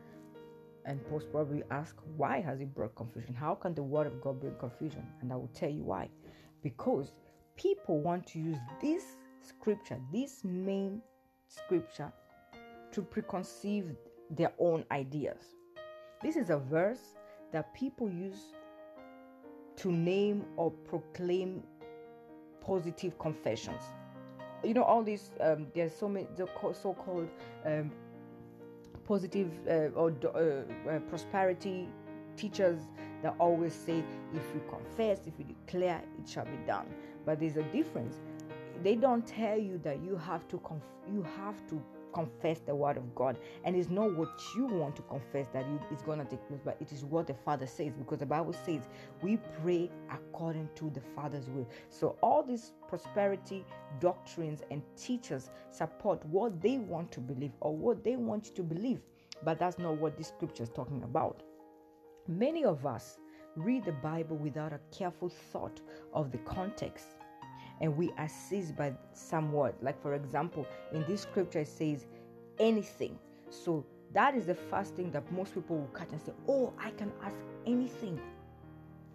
And 0.85 1.07
post 1.07 1.31
probably 1.31 1.61
ask, 1.69 1.95
why 2.17 2.41
has 2.41 2.59
it 2.59 2.73
brought 2.73 2.95
confusion? 2.95 3.35
How 3.35 3.53
can 3.53 3.75
the 3.75 3.83
word 3.83 4.07
of 4.07 4.19
God 4.19 4.39
bring 4.41 4.55
confusion? 4.55 5.05
And 5.21 5.31
I 5.31 5.35
will 5.35 5.51
tell 5.53 5.69
you 5.69 5.83
why. 5.83 6.09
Because 6.63 7.11
people 7.55 7.99
want 7.99 8.25
to 8.27 8.39
use 8.39 8.57
this 8.81 9.03
scripture, 9.41 9.99
this 10.11 10.43
main 10.43 11.01
scripture, 11.47 12.11
to 12.91 13.01
preconceive 13.01 13.95
their 14.29 14.51
own 14.59 14.85
ideas. 14.91 15.55
This 16.21 16.35
is 16.35 16.49
a 16.49 16.57
verse 16.57 17.15
that 17.51 17.73
people 17.73 18.09
use 18.09 18.53
to 19.77 19.91
name 19.91 20.45
or 20.57 20.71
proclaim 20.71 21.63
positive 22.61 23.17
confessions. 23.17 23.81
You 24.63 24.75
know, 24.75 24.83
all 24.83 25.03
these, 25.03 25.31
um, 25.39 25.67
there's 25.73 25.95
so 25.95 26.07
many 26.07 26.27
the 26.37 26.47
so 26.73 26.93
called 26.93 27.29
um, 27.65 27.91
positive 29.05 29.51
uh, 29.67 29.89
or 29.95 30.13
uh, 30.23 30.89
uh, 30.89 30.99
prosperity 31.09 31.89
teachers 32.37 32.79
that 33.23 33.35
always 33.39 33.73
say, 33.73 34.03
if 34.33 34.43
you 34.53 34.61
confess, 34.69 35.19
if 35.25 35.33
you 35.37 35.45
declare, 35.45 36.01
it 36.19 36.29
shall 36.29 36.45
be 36.45 36.57
done. 36.65 36.87
But 37.25 37.39
there's 37.39 37.57
a 37.57 37.63
difference. 37.63 38.21
They 38.83 38.95
don't 38.95 39.25
tell 39.25 39.57
you 39.57 39.79
that 39.79 40.01
you 40.01 40.15
have 40.17 40.47
to 40.49 40.57
conf- 40.59 40.83
you 41.11 41.23
have 41.37 41.67
to 41.67 41.81
confess 42.13 42.59
the 42.59 42.75
word 42.75 42.97
of 42.97 43.15
God. 43.15 43.37
And 43.63 43.75
it's 43.75 43.89
not 43.89 44.15
what 44.15 44.29
you 44.55 44.65
want 44.65 44.95
to 44.97 45.01
confess 45.03 45.47
that 45.53 45.65
is 45.91 46.01
going 46.01 46.19
to 46.19 46.25
take 46.25 46.45
place, 46.47 46.59
but 46.63 46.77
it 46.79 46.91
is 46.91 47.03
what 47.05 47.27
the 47.27 47.33
Father 47.33 47.67
says 47.67 47.93
because 47.93 48.19
the 48.19 48.25
Bible 48.25 48.53
says 48.65 48.87
we 49.21 49.37
pray 49.61 49.89
according 50.11 50.69
to 50.75 50.89
the 50.89 51.01
Father's 51.15 51.49
will. 51.49 51.67
So 51.89 52.17
all 52.21 52.43
these 52.43 52.73
prosperity 52.87 53.65
doctrines 53.99 54.61
and 54.71 54.81
teachers 54.95 55.49
support 55.71 56.25
what 56.25 56.61
they 56.61 56.77
want 56.77 57.11
to 57.13 57.19
believe 57.19 57.51
or 57.59 57.75
what 57.75 58.03
they 58.03 58.15
want 58.15 58.47
you 58.47 58.53
to 58.55 58.63
believe, 58.63 59.01
but 59.43 59.59
that's 59.59 59.79
not 59.79 59.97
what 59.97 60.17
this 60.17 60.27
scripture 60.27 60.63
is 60.63 60.69
talking 60.69 61.03
about. 61.03 61.43
Many 62.27 62.63
of 62.65 62.85
us 62.85 63.19
read 63.55 63.83
the 63.83 63.91
Bible 63.91 64.37
without 64.37 64.73
a 64.73 64.79
careful 64.91 65.29
thought 65.29 65.81
of 66.13 66.31
the 66.31 66.37
context 66.39 67.07
and 67.81 67.97
we 67.97 68.11
are 68.17 68.29
seized 68.29 68.77
by 68.77 68.93
some 69.13 69.51
word. 69.51 69.73
Like, 69.81 70.01
for 70.01 70.13
example, 70.13 70.65
in 70.93 71.03
this 71.07 71.21
scripture, 71.21 71.59
it 71.59 71.67
says 71.67 72.05
anything. 72.59 73.17
So, 73.49 73.85
that 74.13 74.35
is 74.35 74.45
the 74.45 74.55
first 74.55 74.95
thing 74.95 75.11
that 75.11 75.29
most 75.31 75.53
people 75.53 75.77
will 75.77 75.97
catch 75.97 76.11
and 76.11 76.21
say, 76.21 76.33
Oh, 76.47 76.73
I 76.79 76.91
can 76.91 77.11
ask 77.23 77.35
anything. 77.65 78.19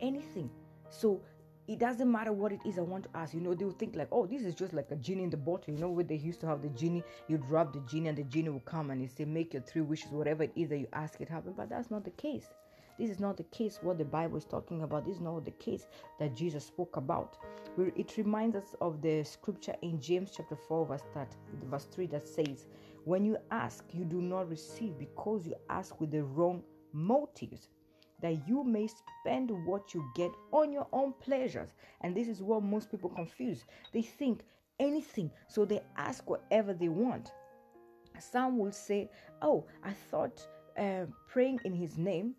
Anything. 0.01 0.51
So, 0.91 1.21
it 1.69 1.79
doesn't 1.79 2.11
matter 2.11 2.33
what 2.33 2.53
it 2.53 2.61
is 2.65 2.79
I 2.79 2.83
want 2.83 3.05
to 3.05 3.11
ask. 3.15 3.35
You 3.35 3.41
know, 3.41 3.55
they 3.55 3.65
will 3.65 3.73
think 3.73 3.97
like, 3.97 4.09
oh, 4.13 4.25
this 4.25 4.43
is 4.43 4.55
just 4.55 4.73
like 4.73 4.91
a 4.93 4.97
genie 4.97 5.25
in 5.25 5.31
the 5.31 5.37
bottle. 5.37 5.75
You 5.75 5.81
know, 5.81 5.89
where 5.89 6.05
they 6.05 6.15
used 6.15 6.41
to 6.41 6.47
have 6.47 6.63
the 6.63 6.69
genie, 6.69 7.03
you'd 7.27 7.45
rub 7.47 7.73
the 7.73 7.81
genie 7.81 8.09
and 8.09 8.17
the 8.17 8.23
genie 8.23 8.51
will 8.51 8.61
come 8.61 8.91
and 8.91 9.03
you 9.03 9.09
say, 9.09 9.25
make 9.25 9.53
your 9.53 9.63
three 9.63 9.83
wishes, 9.83 10.13
whatever 10.13 10.45
it 10.45 10.53
is 10.55 10.69
that 10.69 10.79
you 10.79 10.87
ask 10.93 11.21
it 11.21 11.29
happen. 11.29 11.55
But 11.57 11.69
that's 11.69 11.91
not 11.91 12.05
the 12.05 12.11
case. 12.11 12.47
This 12.99 13.11
is 13.11 13.21
not 13.21 13.37
the 13.37 13.45
case 13.45 13.79
what 13.83 13.99
the 13.99 14.05
Bible 14.05 14.39
is 14.39 14.45
talking 14.45 14.83
about. 14.83 15.05
This 15.05 15.17
is 15.17 15.21
not 15.21 15.45
the 15.45 15.51
case 15.53 15.87
that 16.19 16.35
Jesus 16.35 16.65
spoke 16.65 16.97
about. 16.97 17.37
It 17.79 18.17
reminds 18.17 18.57
us 18.57 18.75
of 18.81 19.03
the 19.03 19.23
scripture 19.23 19.75
in 19.83 20.01
James 20.01 20.33
chapter 20.35 20.57
4, 20.57 20.87
verse, 20.87 21.03
that, 21.15 21.37
verse 21.65 21.85
3 21.85 22.07
that 22.07 22.27
says, 22.27 22.67
When 23.05 23.25
you 23.25 23.37
ask, 23.51 23.85
you 23.93 24.05
do 24.05 24.23
not 24.23 24.49
receive 24.49 24.99
because 24.99 25.47
you 25.47 25.55
ask 25.69 26.01
with 26.01 26.11
the 26.11 26.25
wrong 26.25 26.63
motives, 26.93 27.69
that 28.23 28.49
you 28.49 28.65
may 28.65 28.89
spend 28.89 29.51
what 29.67 29.93
you 29.93 30.03
get 30.15 30.31
on 30.53 30.73
your 30.73 30.87
own 30.93 31.13
pleasures. 31.21 31.75
And 32.01 32.17
this 32.17 32.29
is 32.29 32.43
what 32.43 32.63
most 32.63 32.91
people 32.91 33.11
confuse. 33.11 33.67
They 33.93 34.01
think 34.03 34.43
anything, 34.81 35.31
so 35.49 35.67
they 35.67 35.83
ask 35.99 36.29
whatever 36.29 36.73
they 36.73 36.89
want. 36.89 37.33
Some 38.19 38.57
will 38.57 38.73
say, 38.73 39.11
Oh, 39.43 39.67
I 39.85 39.93
thought 39.93 40.47
uh, 40.79 41.05
praying 41.29 41.61
in 41.65 41.75
his 41.75 41.99
name 41.99 42.35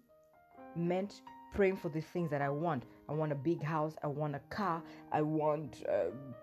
meant 0.78 1.22
praying 1.54 1.78
for 1.78 1.90
the 1.90 2.02
things 2.02 2.30
that 2.30 2.42
I 2.42 2.50
want. 2.50 2.84
I 3.10 3.14
want 3.14 3.32
a 3.32 3.36
big 3.36 3.62
house. 3.62 3.96
I 4.04 4.08
want 4.08 4.36
a 4.36 4.40
car. 4.50 4.82
I 5.12 5.22
want, 5.22 5.84
um, 5.90 6.36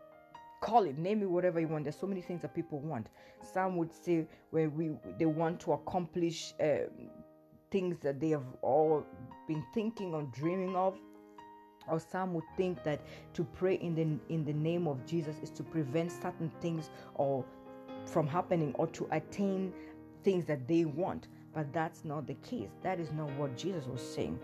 call 0.61 0.85
it, 0.85 0.99
name 0.99 1.23
it, 1.23 1.31
whatever 1.31 1.61
you 1.61 1.69
want. 1.69 1.85
There's 1.85 1.99
so 1.99 2.07
many 2.07 2.21
things 2.21 2.43
that 2.43 2.55
people 2.55 2.81
want. 2.81 3.09
Some 3.43 3.76
would 3.76 3.93
say 3.93 4.26
when 4.50 4.75
we 4.75 4.91
they 5.19 5.26
want 5.26 5.61
to 5.61 5.73
accomplish 5.73 6.55
um, 6.61 7.11
things 7.71 7.99
that 8.00 8.21
they 8.21 8.31
have 8.31 8.47
all 8.62 9.05
been 9.47 9.64
thinking 9.75 10.14
or 10.14 10.23
dreaming 10.33 10.75
of. 10.76 10.99
Or 11.87 12.00
some 12.00 12.33
would 12.33 12.45
think 12.57 12.83
that 12.85 13.00
to 13.35 13.45
pray 13.45 13.75
in 13.75 13.95
the 13.95 14.35
in 14.35 14.45
the 14.45 14.55
name 14.55 14.88
of 14.88 15.05
Jesus 15.05 15.37
is 15.43 15.50
to 15.50 15.62
prevent 15.62 16.11
certain 16.11 16.50
things 16.62 16.88
or 17.14 17.45
from 18.07 18.26
happening 18.26 18.75
or 18.76 18.87
to 18.88 19.07
attain 19.11 19.73
things 20.23 20.47
that 20.47 20.67
they 20.67 20.87
want. 20.87 21.29
But 21.54 21.73
that's 21.73 22.04
not 22.04 22.26
the 22.26 22.34
case. 22.34 22.70
That 22.82 22.99
is 22.99 23.12
not 23.12 23.30
what 23.32 23.56
Jesus 23.56 23.87
was 23.87 24.02
saying. 24.02 24.38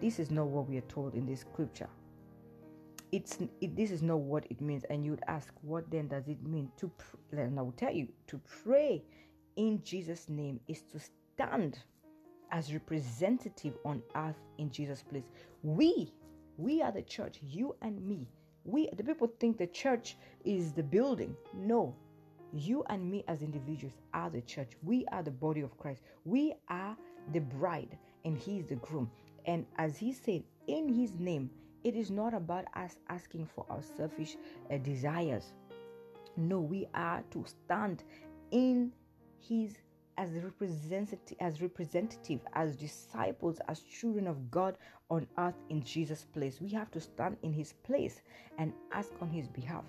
This 0.00 0.18
is 0.18 0.30
not 0.30 0.48
what 0.48 0.68
we 0.68 0.76
are 0.78 0.82
told 0.82 1.14
in 1.14 1.26
this 1.26 1.40
scripture. 1.40 1.88
It's 3.12 3.38
it, 3.60 3.76
this 3.76 3.90
is 3.90 4.02
not 4.02 4.18
what 4.20 4.44
it 4.50 4.60
means. 4.60 4.84
And 4.90 5.04
you 5.04 5.12
would 5.12 5.22
ask, 5.28 5.52
what 5.62 5.90
then 5.90 6.08
does 6.08 6.28
it 6.28 6.42
mean 6.42 6.70
to? 6.78 6.88
Pr- 6.88 7.36
and 7.36 7.58
I 7.58 7.62
will 7.62 7.72
tell 7.72 7.92
you, 7.92 8.08
to 8.28 8.40
pray 8.64 9.02
in 9.56 9.82
Jesus' 9.84 10.28
name 10.28 10.60
is 10.68 10.82
to 10.92 10.98
stand 10.98 11.78
as 12.50 12.72
representative 12.72 13.74
on 13.84 14.02
earth 14.16 14.38
in 14.58 14.70
Jesus' 14.70 15.02
place. 15.02 15.28
We, 15.62 16.12
we 16.56 16.82
are 16.82 16.92
the 16.92 17.02
church. 17.02 17.38
You 17.42 17.76
and 17.82 18.00
me. 18.06 18.26
We 18.64 18.88
the 18.96 19.04
people 19.04 19.32
think 19.38 19.58
the 19.58 19.66
church 19.68 20.16
is 20.44 20.72
the 20.72 20.82
building. 20.82 21.36
No, 21.54 21.94
you 22.52 22.84
and 22.88 23.08
me, 23.10 23.24
as 23.28 23.42
individuals, 23.42 23.94
are 24.12 24.30
the 24.30 24.40
church. 24.42 24.70
We 24.82 25.04
are 25.12 25.22
the 25.22 25.30
body 25.30 25.60
of 25.60 25.76
Christ. 25.78 26.02
We 26.24 26.54
are 26.68 26.96
the 27.32 27.40
bride, 27.40 27.96
and 28.24 28.36
He 28.36 28.58
is 28.58 28.66
the 28.66 28.76
groom. 28.76 29.10
And 29.46 29.66
as 29.76 29.96
He 29.96 30.12
said, 30.12 30.42
in 30.66 30.88
His 30.88 31.12
name, 31.18 31.50
it 31.84 31.94
is 31.94 32.10
not 32.10 32.34
about 32.34 32.66
us 32.74 32.96
asking 33.08 33.46
for 33.46 33.64
our 33.70 33.82
selfish 33.96 34.36
uh, 34.70 34.78
desires. 34.78 35.52
No, 36.36 36.60
we 36.60 36.86
are 36.94 37.22
to 37.30 37.44
stand 37.46 38.02
in 38.50 38.92
His 39.40 39.78
as 40.18 40.30
representative, 40.32 41.36
as 41.40 41.62
representative, 41.62 42.40
as 42.52 42.76
disciples, 42.76 43.58
as 43.68 43.80
children 43.80 44.26
of 44.26 44.50
God 44.50 44.76
on 45.08 45.26
earth 45.38 45.54
in 45.70 45.82
Jesus' 45.82 46.26
place. 46.34 46.60
We 46.60 46.68
have 46.70 46.90
to 46.90 47.00
stand 47.00 47.38
in 47.42 47.52
His 47.52 47.72
place 47.84 48.20
and 48.58 48.72
ask 48.92 49.10
on 49.22 49.30
His 49.30 49.48
behalf. 49.48 49.84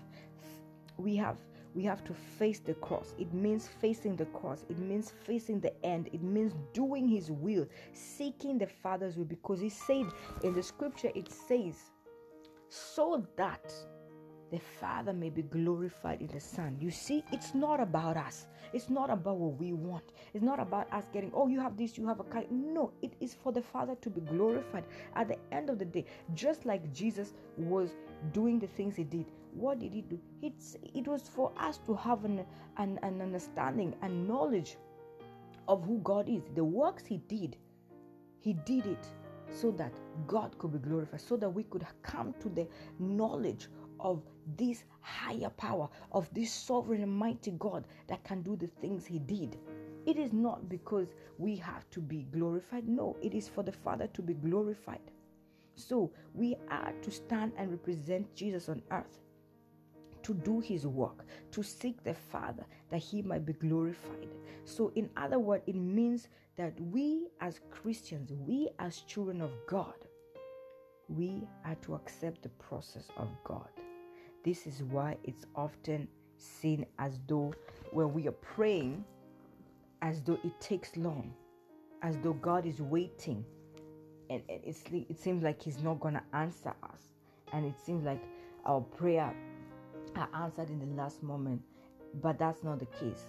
We 0.97 1.15
have 1.17 1.37
we 1.73 1.83
have 1.83 2.03
to 2.05 2.13
face 2.13 2.59
the 2.59 2.73
cross. 2.75 3.15
It 3.17 3.33
means 3.33 3.69
facing 3.79 4.15
the 4.15 4.25
cross. 4.25 4.65
It 4.69 4.79
means 4.79 5.13
facing 5.25 5.59
the 5.59 5.73
end. 5.85 6.09
It 6.11 6.21
means 6.21 6.53
doing 6.73 7.07
His 7.07 7.31
will, 7.31 7.67
seeking 7.93 8.57
the 8.57 8.67
Father's 8.67 9.17
will. 9.17 9.25
Because 9.25 9.59
He 9.59 9.69
said 9.69 10.07
in 10.43 10.53
the 10.53 10.63
scripture, 10.63 11.11
it 11.15 11.31
says, 11.31 11.91
so 12.69 13.25
that 13.37 13.73
the 14.51 14.59
Father 14.79 15.13
may 15.13 15.29
be 15.29 15.43
glorified 15.43 16.19
in 16.19 16.27
the 16.27 16.39
Son. 16.39 16.75
You 16.79 16.91
see, 16.91 17.23
it's 17.31 17.55
not 17.55 17.79
about 17.79 18.17
us. 18.17 18.47
It's 18.73 18.89
not 18.89 19.09
about 19.09 19.37
what 19.37 19.57
we 19.57 19.71
want. 19.71 20.11
It's 20.33 20.43
not 20.43 20.59
about 20.59 20.91
us 20.91 21.05
getting, 21.13 21.31
oh, 21.33 21.47
you 21.47 21.59
have 21.61 21.77
this, 21.77 21.97
you 21.97 22.05
have 22.07 22.19
a 22.19 22.23
car. 22.25 22.43
No, 22.49 22.91
it 23.01 23.13
is 23.21 23.33
for 23.33 23.53
the 23.53 23.61
Father 23.61 23.95
to 24.01 24.09
be 24.09 24.19
glorified. 24.21 24.83
At 25.15 25.29
the 25.29 25.37
end 25.53 25.69
of 25.69 25.79
the 25.79 25.85
day, 25.85 26.05
just 26.33 26.65
like 26.65 26.93
Jesus 26.93 27.33
was 27.55 27.91
doing 28.33 28.59
the 28.59 28.67
things 28.67 28.95
he 28.95 29.05
did, 29.05 29.25
what 29.53 29.79
did 29.79 29.93
he 29.93 30.01
do? 30.01 30.19
It's 30.41 30.77
it 30.95 31.07
was 31.07 31.27
for 31.27 31.51
us 31.57 31.77
to 31.85 31.95
have 31.95 32.25
an, 32.25 32.45
an, 32.77 32.99
an 33.03 33.21
understanding 33.21 33.95
and 34.01 34.27
knowledge 34.27 34.77
of 35.67 35.83
who 35.85 35.99
God 35.99 36.29
is. 36.29 36.43
The 36.55 36.63
works 36.63 37.05
he 37.05 37.17
did, 37.17 37.57
he 38.39 38.53
did 38.53 38.85
it 38.85 39.07
so 39.53 39.71
that 39.71 39.93
God 40.27 40.57
could 40.57 40.71
be 40.73 40.79
glorified, 40.79 41.21
so 41.21 41.35
that 41.37 41.49
we 41.49 41.63
could 41.63 41.85
come 42.03 42.33
to 42.39 42.49
the 42.49 42.67
knowledge 42.99 43.67
of 43.99 44.23
this 44.57 44.83
higher 45.01 45.49
power, 45.49 45.87
of 46.11 46.33
this 46.33 46.51
sovereign 46.51 47.03
and 47.03 47.11
mighty 47.11 47.51
God 47.51 47.85
that 48.07 48.23
can 48.23 48.41
do 48.41 48.55
the 48.55 48.67
things 48.67 49.05
He 49.05 49.19
did. 49.19 49.57
It 50.05 50.17
is 50.17 50.33
not 50.33 50.67
because 50.67 51.13
we 51.37 51.55
have 51.57 51.89
to 51.91 51.99
be 51.99 52.25
glorified. 52.31 52.87
No, 52.87 53.15
it 53.21 53.33
is 53.33 53.47
for 53.47 53.63
the 53.63 53.71
Father 53.71 54.07
to 54.07 54.21
be 54.21 54.33
glorified. 54.33 55.11
So 55.75 56.11
we 56.33 56.55
are 56.69 56.93
to 57.01 57.11
stand 57.11 57.53
and 57.57 57.69
represent 57.71 58.33
Jesus 58.35 58.67
on 58.67 58.81
earth, 58.91 59.19
to 60.23 60.33
do 60.33 60.59
his 60.59 60.87
work, 60.87 61.25
to 61.51 61.63
seek 61.63 62.03
the 62.03 62.13
Father 62.13 62.65
that 62.89 62.99
he 62.99 63.21
might 63.21 63.45
be 63.45 63.53
glorified. 63.53 64.29
So, 64.65 64.91
in 64.95 65.09
other 65.17 65.39
words, 65.39 65.63
it 65.67 65.75
means 65.75 66.27
that 66.57 66.79
we 66.79 67.27
as 67.41 67.59
Christians, 67.71 68.31
we 68.33 68.69
as 68.79 68.99
children 69.01 69.41
of 69.41 69.51
God, 69.67 69.95
we 71.09 71.47
are 71.65 71.75
to 71.83 71.95
accept 71.95 72.43
the 72.43 72.49
process 72.49 73.09
of 73.17 73.29
God. 73.43 73.69
This 74.43 74.67
is 74.67 74.83
why 74.83 75.17
it's 75.23 75.45
often 75.55 76.07
seen 76.37 76.85
as 76.99 77.19
though 77.27 77.53
when 77.91 78.13
we 78.13 78.27
are 78.27 78.33
praying, 78.33 79.03
as 80.01 80.21
though 80.23 80.39
it 80.43 80.59
takes 80.61 80.95
long. 80.97 81.33
as 82.03 82.17
though 82.23 82.33
God 82.33 82.65
is 82.65 82.81
waiting 82.81 83.45
and 84.29 84.41
it 84.47 85.17
seems 85.19 85.43
like 85.43 85.61
He's 85.61 85.83
not 85.83 86.01
to 86.01 86.23
answer 86.33 86.73
us. 86.83 87.01
And 87.53 87.65
it 87.65 87.75
seems 87.77 88.05
like 88.05 88.23
our 88.65 88.79
prayer 88.81 89.35
are 90.15 90.29
answered 90.43 90.69
in 90.69 90.79
the 90.79 90.95
last 90.95 91.23
moment, 91.23 91.61
but 92.21 92.37
that's 92.37 92.63
not 92.63 92.79
the 92.79 92.85
case. 92.85 93.25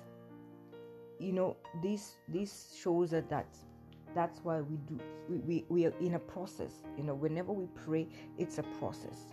You 1.18 1.32
know, 1.32 1.56
this 1.82 2.16
this 2.28 2.76
shows 2.80 3.12
us 3.12 3.24
that 3.28 3.46
that's, 4.14 4.40
why 4.42 4.60
we 4.60 4.76
do 4.76 4.98
we, 5.28 5.38
we, 5.38 5.64
we 5.68 5.86
are 5.86 5.94
in 6.00 6.14
a 6.14 6.18
process. 6.18 6.82
You 6.96 7.04
know, 7.04 7.14
whenever 7.14 7.52
we 7.52 7.66
pray, 7.86 8.08
it's 8.38 8.58
a 8.58 8.62
process. 8.78 9.32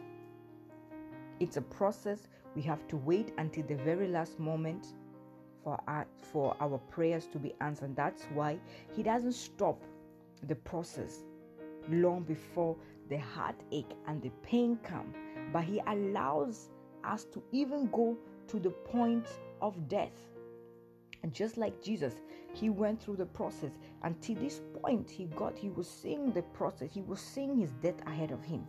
It's 1.40 1.58
a 1.58 1.62
process. 1.62 2.28
We 2.56 2.62
have 2.64 2.88
to 2.90 2.98
wait 2.98 3.34
until 3.38 3.64
the 3.64 3.76
very 3.76 4.08
last 4.08 4.40
moment 4.40 4.88
for 5.64 5.80
our, 5.88 6.08
for 6.32 6.56
our 6.60 6.78
prayers 6.78 7.28
to 7.34 7.40
be 7.40 7.54
answered. 7.62 7.96
That's 7.96 8.24
why 8.34 8.60
He 8.96 9.04
doesn't 9.04 9.34
stop 9.34 9.82
the 10.48 10.56
process 10.56 11.24
long 11.90 12.24
before 12.24 12.76
the 13.10 13.18
heartache 13.18 13.92
and 14.08 14.22
the 14.22 14.30
pain 14.44 14.78
come, 14.84 15.14
but 15.52 15.64
He 15.64 15.82
allows 15.88 16.70
us 17.04 17.26
to 17.26 17.44
even 17.52 17.90
go 17.92 18.18
to 18.48 18.60
the 18.60 18.70
point 18.70 19.28
of 19.62 19.88
death. 19.88 20.14
And 21.24 21.34
just 21.34 21.58
like 21.58 21.82
Jesus, 21.84 22.16
he 22.54 22.70
went 22.70 23.02
through 23.02 23.18
the 23.18 23.26
process 23.26 23.72
until 24.04 24.36
this 24.36 24.62
point 24.82 25.10
he 25.10 25.26
got, 25.26 25.58
he 25.58 25.70
was 25.70 25.90
seeing 25.90 26.32
the 26.32 26.42
process, 26.42 26.90
he 26.94 27.02
was 27.02 27.20
seeing 27.20 27.58
his 27.58 27.72
death 27.82 28.02
ahead 28.08 28.32
of 28.32 28.44
him. 28.44 28.66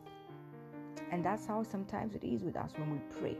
And 1.10 1.24
that's 1.24 1.46
how 1.46 1.62
sometimes 1.62 2.14
it 2.14 2.24
is 2.24 2.42
with 2.42 2.56
us 2.56 2.72
when 2.76 2.90
we 2.90 2.98
pray. 3.18 3.36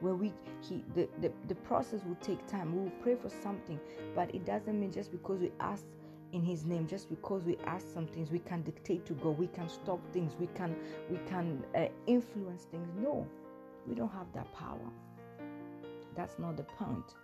Where 0.00 0.14
we 0.14 0.32
he 0.60 0.82
the, 0.94 1.08
the, 1.20 1.30
the 1.46 1.54
process 1.54 2.00
will 2.04 2.16
take 2.16 2.44
time. 2.48 2.74
We 2.74 2.82
will 2.82 3.02
pray 3.02 3.14
for 3.14 3.28
something, 3.28 3.78
but 4.16 4.34
it 4.34 4.44
doesn't 4.44 4.78
mean 4.78 4.90
just 4.90 5.12
because 5.12 5.40
we 5.40 5.52
ask 5.60 5.84
in 6.32 6.42
his 6.42 6.64
name 6.64 6.86
just 6.86 7.08
because 7.08 7.44
we 7.44 7.56
ask 7.66 7.86
some 7.92 8.06
things 8.06 8.30
we 8.30 8.38
can 8.38 8.62
dictate 8.62 9.04
to 9.04 9.12
god 9.14 9.38
we 9.38 9.46
can 9.48 9.68
stop 9.68 10.00
things 10.12 10.32
we 10.40 10.46
can 10.54 10.74
we 11.10 11.18
can 11.28 11.62
uh, 11.76 11.84
influence 12.06 12.64
things 12.64 12.88
no 13.00 13.26
we 13.86 13.94
don't 13.94 14.12
have 14.12 14.32
that 14.34 14.52
power 14.54 14.90
that's 16.16 16.38
not 16.38 16.56
the 16.56 16.62
point 16.62 17.14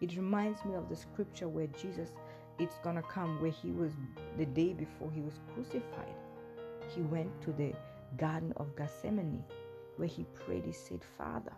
it 0.00 0.16
reminds 0.16 0.64
me 0.64 0.74
of 0.74 0.88
the 0.88 0.96
scripture 0.96 1.48
where 1.48 1.66
jesus 1.68 2.10
it's 2.58 2.78
gonna 2.82 3.02
come 3.02 3.40
where 3.40 3.50
he 3.50 3.70
was 3.70 3.92
the 4.36 4.46
day 4.46 4.72
before 4.72 5.10
he 5.10 5.20
was 5.20 5.40
crucified 5.54 6.14
he 6.94 7.02
went 7.02 7.30
to 7.42 7.52
the 7.52 7.72
garden 8.16 8.52
of 8.56 8.74
gethsemane 8.76 9.44
where 9.96 10.08
he 10.08 10.24
prayed 10.34 10.64
he 10.64 10.72
said 10.72 11.00
father 11.16 11.52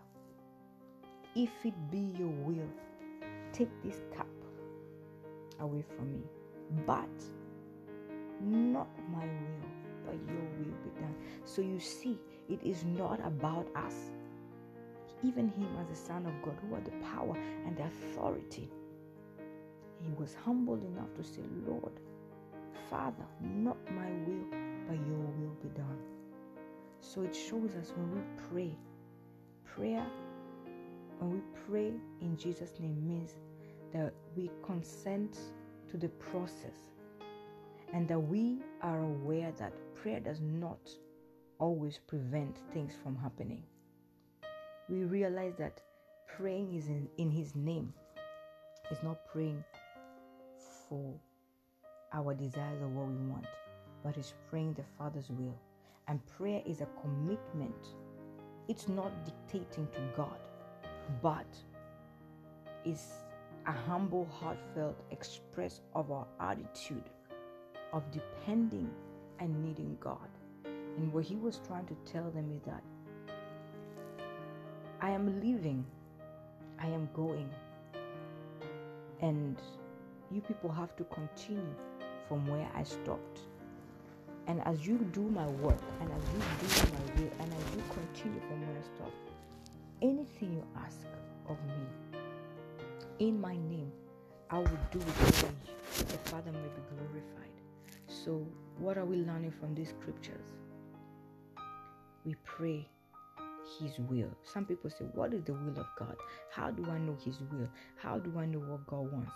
if 1.35 1.51
it 1.63 1.73
be 1.91 2.13
your 2.17 2.29
will 2.29 2.69
take 3.53 3.69
this 3.83 4.01
cup 4.15 4.27
away 5.59 5.83
from 5.97 6.13
me 6.13 6.23
but 6.85 7.09
not 8.43 8.87
my 9.11 9.25
will, 9.25 9.69
but 10.05 10.15
your 10.27 10.43
will 10.57 10.75
be 10.83 10.99
done. 10.99 11.15
So 11.45 11.61
you 11.61 11.79
see, 11.79 12.17
it 12.49 12.59
is 12.63 12.83
not 12.85 13.19
about 13.25 13.67
us. 13.75 14.11
Even 15.23 15.49
him, 15.49 15.75
as 15.79 15.87
the 15.87 15.95
Son 15.95 16.25
of 16.25 16.41
God, 16.41 16.57
who 16.61 16.75
had 16.75 16.85
the 16.85 16.91
power 17.05 17.35
and 17.65 17.77
the 17.77 17.83
authority, 17.83 18.69
he 20.01 20.11
was 20.17 20.35
humble 20.43 20.75
enough 20.75 21.13
to 21.15 21.23
say, 21.23 21.41
Lord, 21.67 21.99
Father, 22.89 23.25
not 23.39 23.77
my 23.93 24.09
will, 24.25 24.45
but 24.87 24.95
your 25.07 25.17
will 25.17 25.55
be 25.61 25.69
done. 25.69 25.99
So 26.99 27.21
it 27.21 27.35
shows 27.35 27.75
us 27.75 27.93
when 27.95 28.15
we 28.15 28.21
pray, 28.49 28.75
prayer, 29.75 30.05
when 31.19 31.31
we 31.31 31.39
pray 31.67 31.93
in 32.21 32.35
Jesus' 32.37 32.79
name 32.79 33.05
means 33.07 33.35
that 33.93 34.13
we 34.35 34.49
consent 34.63 35.37
to 35.89 35.97
the 35.97 36.09
process 36.09 36.77
and 37.93 38.07
that 38.07 38.19
we 38.19 38.59
are 38.81 39.01
aware 39.01 39.51
that 39.59 39.73
prayer 39.95 40.19
does 40.19 40.39
not 40.41 40.79
always 41.59 41.99
prevent 42.07 42.57
things 42.73 42.93
from 43.03 43.15
happening. 43.15 43.63
We 44.89 45.03
realize 45.03 45.53
that 45.57 45.81
praying 46.37 46.73
is 46.75 46.87
in, 46.87 47.07
in 47.17 47.29
His 47.29 47.55
name, 47.55 47.93
is 48.91 49.01
not 49.03 49.25
praying 49.31 49.63
for 50.89 51.13
our 52.13 52.33
desires 52.33 52.81
or 52.81 52.87
what 52.87 53.07
we 53.07 53.15
want, 53.29 53.45
but 54.03 54.17
it's 54.17 54.33
praying 54.49 54.73
the 54.73 54.83
Father's 54.97 55.29
will. 55.29 55.57
And 56.07 56.25
prayer 56.25 56.61
is 56.65 56.81
a 56.81 56.87
commitment. 57.01 57.75
It's 58.67 58.87
not 58.87 59.11
dictating 59.25 59.87
to 59.87 60.01
God, 60.15 60.39
but 61.21 61.47
it's 62.83 63.07
a 63.67 63.71
humble, 63.71 64.27
heartfelt 64.39 64.99
express 65.11 65.81
of 65.93 66.11
our 66.11 66.27
attitude 66.39 67.09
of 67.93 68.03
depending 68.11 68.89
and 69.39 69.63
needing 69.63 69.97
God. 69.99 70.29
And 70.65 71.11
what 71.13 71.23
he 71.23 71.35
was 71.35 71.59
trying 71.67 71.85
to 71.87 71.95
tell 72.05 72.29
them 72.31 72.51
is 72.51 72.61
that 72.63 72.83
I 75.03 75.09
am 75.09 75.41
leaving, 75.41 75.83
I 76.79 76.85
am 76.85 77.09
going, 77.15 77.49
and 79.19 79.57
you 80.29 80.41
people 80.41 80.71
have 80.71 80.95
to 80.97 81.03
continue 81.05 81.73
from 82.27 82.45
where 82.45 82.69
I 82.75 82.83
stopped. 82.83 83.39
And 84.45 84.61
as 84.67 84.85
you 84.85 84.99
do 85.11 85.21
my 85.21 85.47
work, 85.47 85.81
and 86.01 86.09
as 86.11 86.23
you 86.31 86.39
do 86.39 86.91
my 86.93 87.15
will, 87.15 87.31
and 87.39 87.51
as 87.51 87.75
you 87.75 87.83
continue 87.89 88.39
from 88.41 88.61
where 88.61 88.77
I 88.77 88.95
stopped, 88.95 89.31
anything 90.03 90.53
you 90.53 90.63
ask 90.85 90.99
of 91.49 91.57
me, 91.65 92.19
in 93.27 93.41
my 93.41 93.55
name, 93.55 93.91
I 94.51 94.59
will 94.59 94.79
do 94.91 94.99
it 94.99 95.03
for 95.03 95.47
you. 95.47 96.05
The 96.05 96.29
Father 96.29 96.51
may 96.51 96.59
be 96.59 96.81
glorified. 96.95 97.49
So, 98.07 98.45
what 98.77 98.99
are 98.99 99.05
we 99.05 99.17
learning 99.17 99.51
from 99.59 99.73
these 99.73 99.89
scriptures? 99.89 100.45
We 102.23 102.35
pray 102.43 102.87
His 103.79 103.99
will. 103.99 104.29
Some 104.43 104.65
people 104.65 104.89
say, 104.89 105.05
What 105.13 105.33
is 105.33 105.43
the 105.43 105.53
will 105.53 105.79
of 105.79 105.87
God? 105.97 106.15
How 106.49 106.71
do 106.71 106.85
I 106.89 106.97
know 106.97 107.17
His 107.23 107.39
will? 107.51 107.69
How 107.95 108.17
do 108.17 108.37
I 108.37 108.45
know 108.45 108.59
what 108.59 108.85
God 108.87 109.11
wants? 109.11 109.31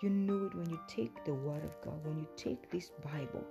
You 0.00 0.10
know 0.10 0.46
it 0.46 0.54
when 0.54 0.68
you 0.68 0.78
take 0.86 1.24
the 1.24 1.34
Word 1.34 1.64
of 1.64 1.80
God, 1.82 2.04
when 2.04 2.18
you 2.18 2.26
take 2.36 2.70
this 2.70 2.90
Bible 3.02 3.44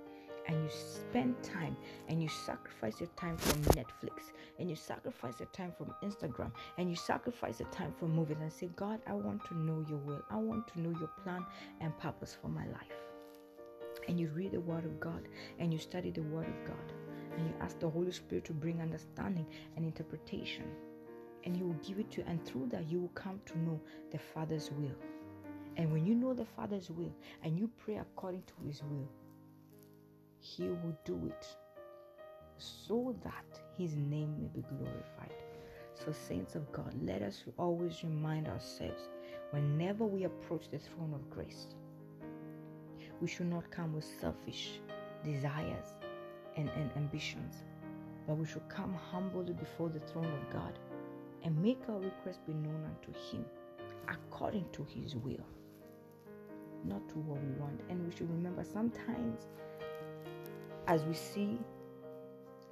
and 0.46 0.62
you 0.62 0.70
spend 0.70 1.42
time 1.42 1.76
and 2.08 2.22
you 2.22 2.28
sacrifice 2.28 3.00
your 3.00 3.08
time 3.16 3.36
from 3.36 3.62
Netflix 3.62 4.32
and 4.58 4.68
you 4.68 4.76
sacrifice 4.76 5.34
your 5.40 5.48
time 5.48 5.72
from 5.76 5.94
Instagram 6.02 6.52
and 6.78 6.90
you 6.90 6.96
sacrifice 6.96 7.58
the 7.58 7.64
time 7.64 7.92
from 7.98 8.14
movies 8.14 8.36
and 8.40 8.52
say, 8.52 8.68
God, 8.76 9.00
I 9.06 9.14
want 9.14 9.44
to 9.46 9.58
know 9.58 9.84
your 9.88 9.98
will. 9.98 10.22
I 10.30 10.36
want 10.36 10.68
to 10.68 10.80
know 10.80 10.96
your 10.98 11.10
plan 11.22 11.44
and 11.80 11.96
purpose 11.98 12.36
for 12.40 12.48
my 12.48 12.66
life. 12.66 12.92
And 14.06 14.20
you 14.20 14.28
read 14.28 14.52
the 14.52 14.60
Word 14.60 14.84
of 14.84 15.00
God 15.00 15.28
and 15.58 15.72
you 15.72 15.78
study 15.78 16.10
the 16.10 16.22
Word 16.22 16.46
of 16.46 16.66
God 16.66 17.03
and 17.36 17.46
you 17.46 17.54
ask 17.60 17.78
the 17.78 17.88
Holy 17.88 18.12
Spirit 18.12 18.44
to 18.46 18.52
bring 18.52 18.80
understanding 18.80 19.46
and 19.76 19.84
interpretation. 19.84 20.64
And 21.44 21.56
He 21.56 21.62
will 21.62 21.74
give 21.86 21.98
it 21.98 22.10
to 22.12 22.20
you, 22.20 22.26
and 22.26 22.44
through 22.44 22.68
that, 22.70 22.88
you 22.88 23.00
will 23.00 23.08
come 23.08 23.40
to 23.46 23.58
know 23.58 23.80
the 24.10 24.18
Father's 24.18 24.70
will. 24.70 24.96
And 25.76 25.92
when 25.92 26.06
you 26.06 26.14
know 26.14 26.34
the 26.34 26.44
Father's 26.44 26.90
will 26.90 27.12
and 27.42 27.58
you 27.58 27.68
pray 27.84 27.96
according 27.96 28.42
to 28.42 28.66
His 28.66 28.82
will, 28.82 29.08
he 30.44 30.64
will 30.64 30.96
do 31.06 31.18
it 31.26 31.46
so 32.58 33.16
that 33.24 33.60
His 33.78 33.96
name 33.96 34.36
may 34.38 34.48
be 34.48 34.62
glorified. 34.68 35.32
So, 35.94 36.12
saints 36.12 36.54
of 36.54 36.70
God, 36.70 36.92
let 37.02 37.22
us 37.22 37.44
always 37.56 38.04
remind 38.04 38.48
ourselves 38.48 39.08
whenever 39.52 40.04
we 40.04 40.24
approach 40.24 40.68
the 40.70 40.78
throne 40.78 41.14
of 41.14 41.30
grace, 41.30 41.68
we 43.20 43.28
should 43.28 43.46
not 43.46 43.70
come 43.70 43.94
with 43.94 44.04
selfish 44.20 44.80
desires 45.24 45.94
and, 46.56 46.68
and 46.76 46.90
ambitions, 46.96 47.64
but 48.26 48.34
we 48.36 48.46
should 48.46 48.68
come 48.68 48.94
humbly 48.94 49.52
before 49.52 49.88
the 49.88 50.00
throne 50.00 50.32
of 50.32 50.52
God 50.52 50.78
and 51.42 51.60
make 51.60 51.80
our 51.88 51.98
requests 51.98 52.40
be 52.46 52.54
known 52.54 52.84
unto 52.84 53.18
Him 53.30 53.44
according 54.08 54.66
to 54.72 54.84
His 54.84 55.14
will, 55.16 55.46
not 56.84 57.06
to 57.10 57.18
what 57.18 57.42
we 57.42 57.52
want. 57.60 57.80
And 57.88 58.06
we 58.06 58.14
should 58.16 58.30
remember 58.30 58.64
sometimes 58.64 59.46
as 60.86 61.02
we 61.04 61.14
see 61.14 61.58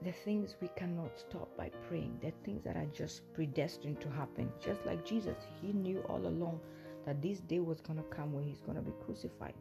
the 0.03 0.12
things 0.12 0.57
we 0.61 0.68
cannot 0.77 1.18
stop 1.18 1.57
by 1.57 1.71
praying, 1.88 2.18
the 2.21 2.33
things 2.45 2.62
that 2.64 2.77
are 2.77 2.88
just 2.92 3.33
predestined 3.35 4.01
to 4.01 4.11
happen. 4.11 4.51
Just 4.64 4.85
like 4.85 5.05
Jesus, 5.05 5.37
he 5.61 5.73
knew 5.73 6.01
all 6.09 6.27
along 6.27 6.61
that 7.07 7.23
this 7.23 7.40
day 7.40 7.61
was 7.61 7.81
going 7.81 7.99
to 7.99 8.05
come 8.05 8.33
when 8.33 8.45
he's 8.45 8.61
going 8.61 8.77
to 8.77 8.83
be 8.83 8.92
crucified. 9.05 9.55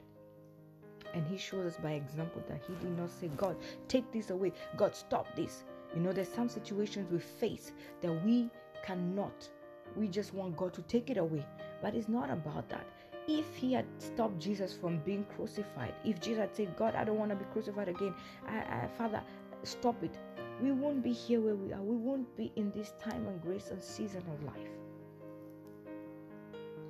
And 1.13 1.25
he 1.27 1.37
shows 1.37 1.65
us 1.73 1.77
by 1.81 1.91
example 1.91 2.41
that 2.47 2.61
he 2.67 2.73
did 2.75 2.97
not 2.97 3.09
say, 3.09 3.29
God, 3.37 3.55
take 3.87 4.11
this 4.11 4.29
away. 4.29 4.53
God, 4.77 4.95
stop 4.95 5.27
this. 5.35 5.63
You 5.93 6.01
know, 6.01 6.13
there's 6.13 6.29
some 6.29 6.49
situations 6.49 7.11
we 7.11 7.19
face 7.19 7.73
that 8.01 8.25
we 8.25 8.49
cannot. 8.85 9.49
We 9.95 10.07
just 10.07 10.33
want 10.33 10.55
God 10.55 10.73
to 10.73 10.81
take 10.83 11.09
it 11.09 11.17
away. 11.17 11.45
But 11.81 11.95
it's 11.95 12.07
not 12.07 12.29
about 12.29 12.69
that 12.69 12.85
if 13.27 13.55
he 13.55 13.73
had 13.73 13.85
stopped 13.99 14.39
Jesus 14.39 14.73
from 14.73 14.97
being 14.99 15.25
crucified, 15.35 15.93
if 16.03 16.19
Jesus 16.19 16.39
had 16.39 16.55
said, 16.55 16.75
God, 16.75 16.95
I 16.95 17.03
don't 17.03 17.17
want 17.17 17.29
to 17.31 17.35
be 17.35 17.45
crucified 17.51 17.87
again, 17.87 18.15
I, 18.47 18.57
I, 18.57 18.89
Father, 18.97 19.21
stop 19.63 20.01
it, 20.03 20.17
we 20.61 20.71
won't 20.71 21.03
be 21.03 21.11
here 21.11 21.39
where 21.39 21.55
we 21.55 21.73
are. 21.73 21.81
We 21.81 21.95
won't 21.95 22.35
be 22.37 22.51
in 22.55 22.71
this 22.71 22.93
time 22.99 23.27
and 23.27 23.41
grace 23.41 23.69
and 23.71 23.81
season 23.81 24.23
of 24.31 24.43
life. 24.43 24.80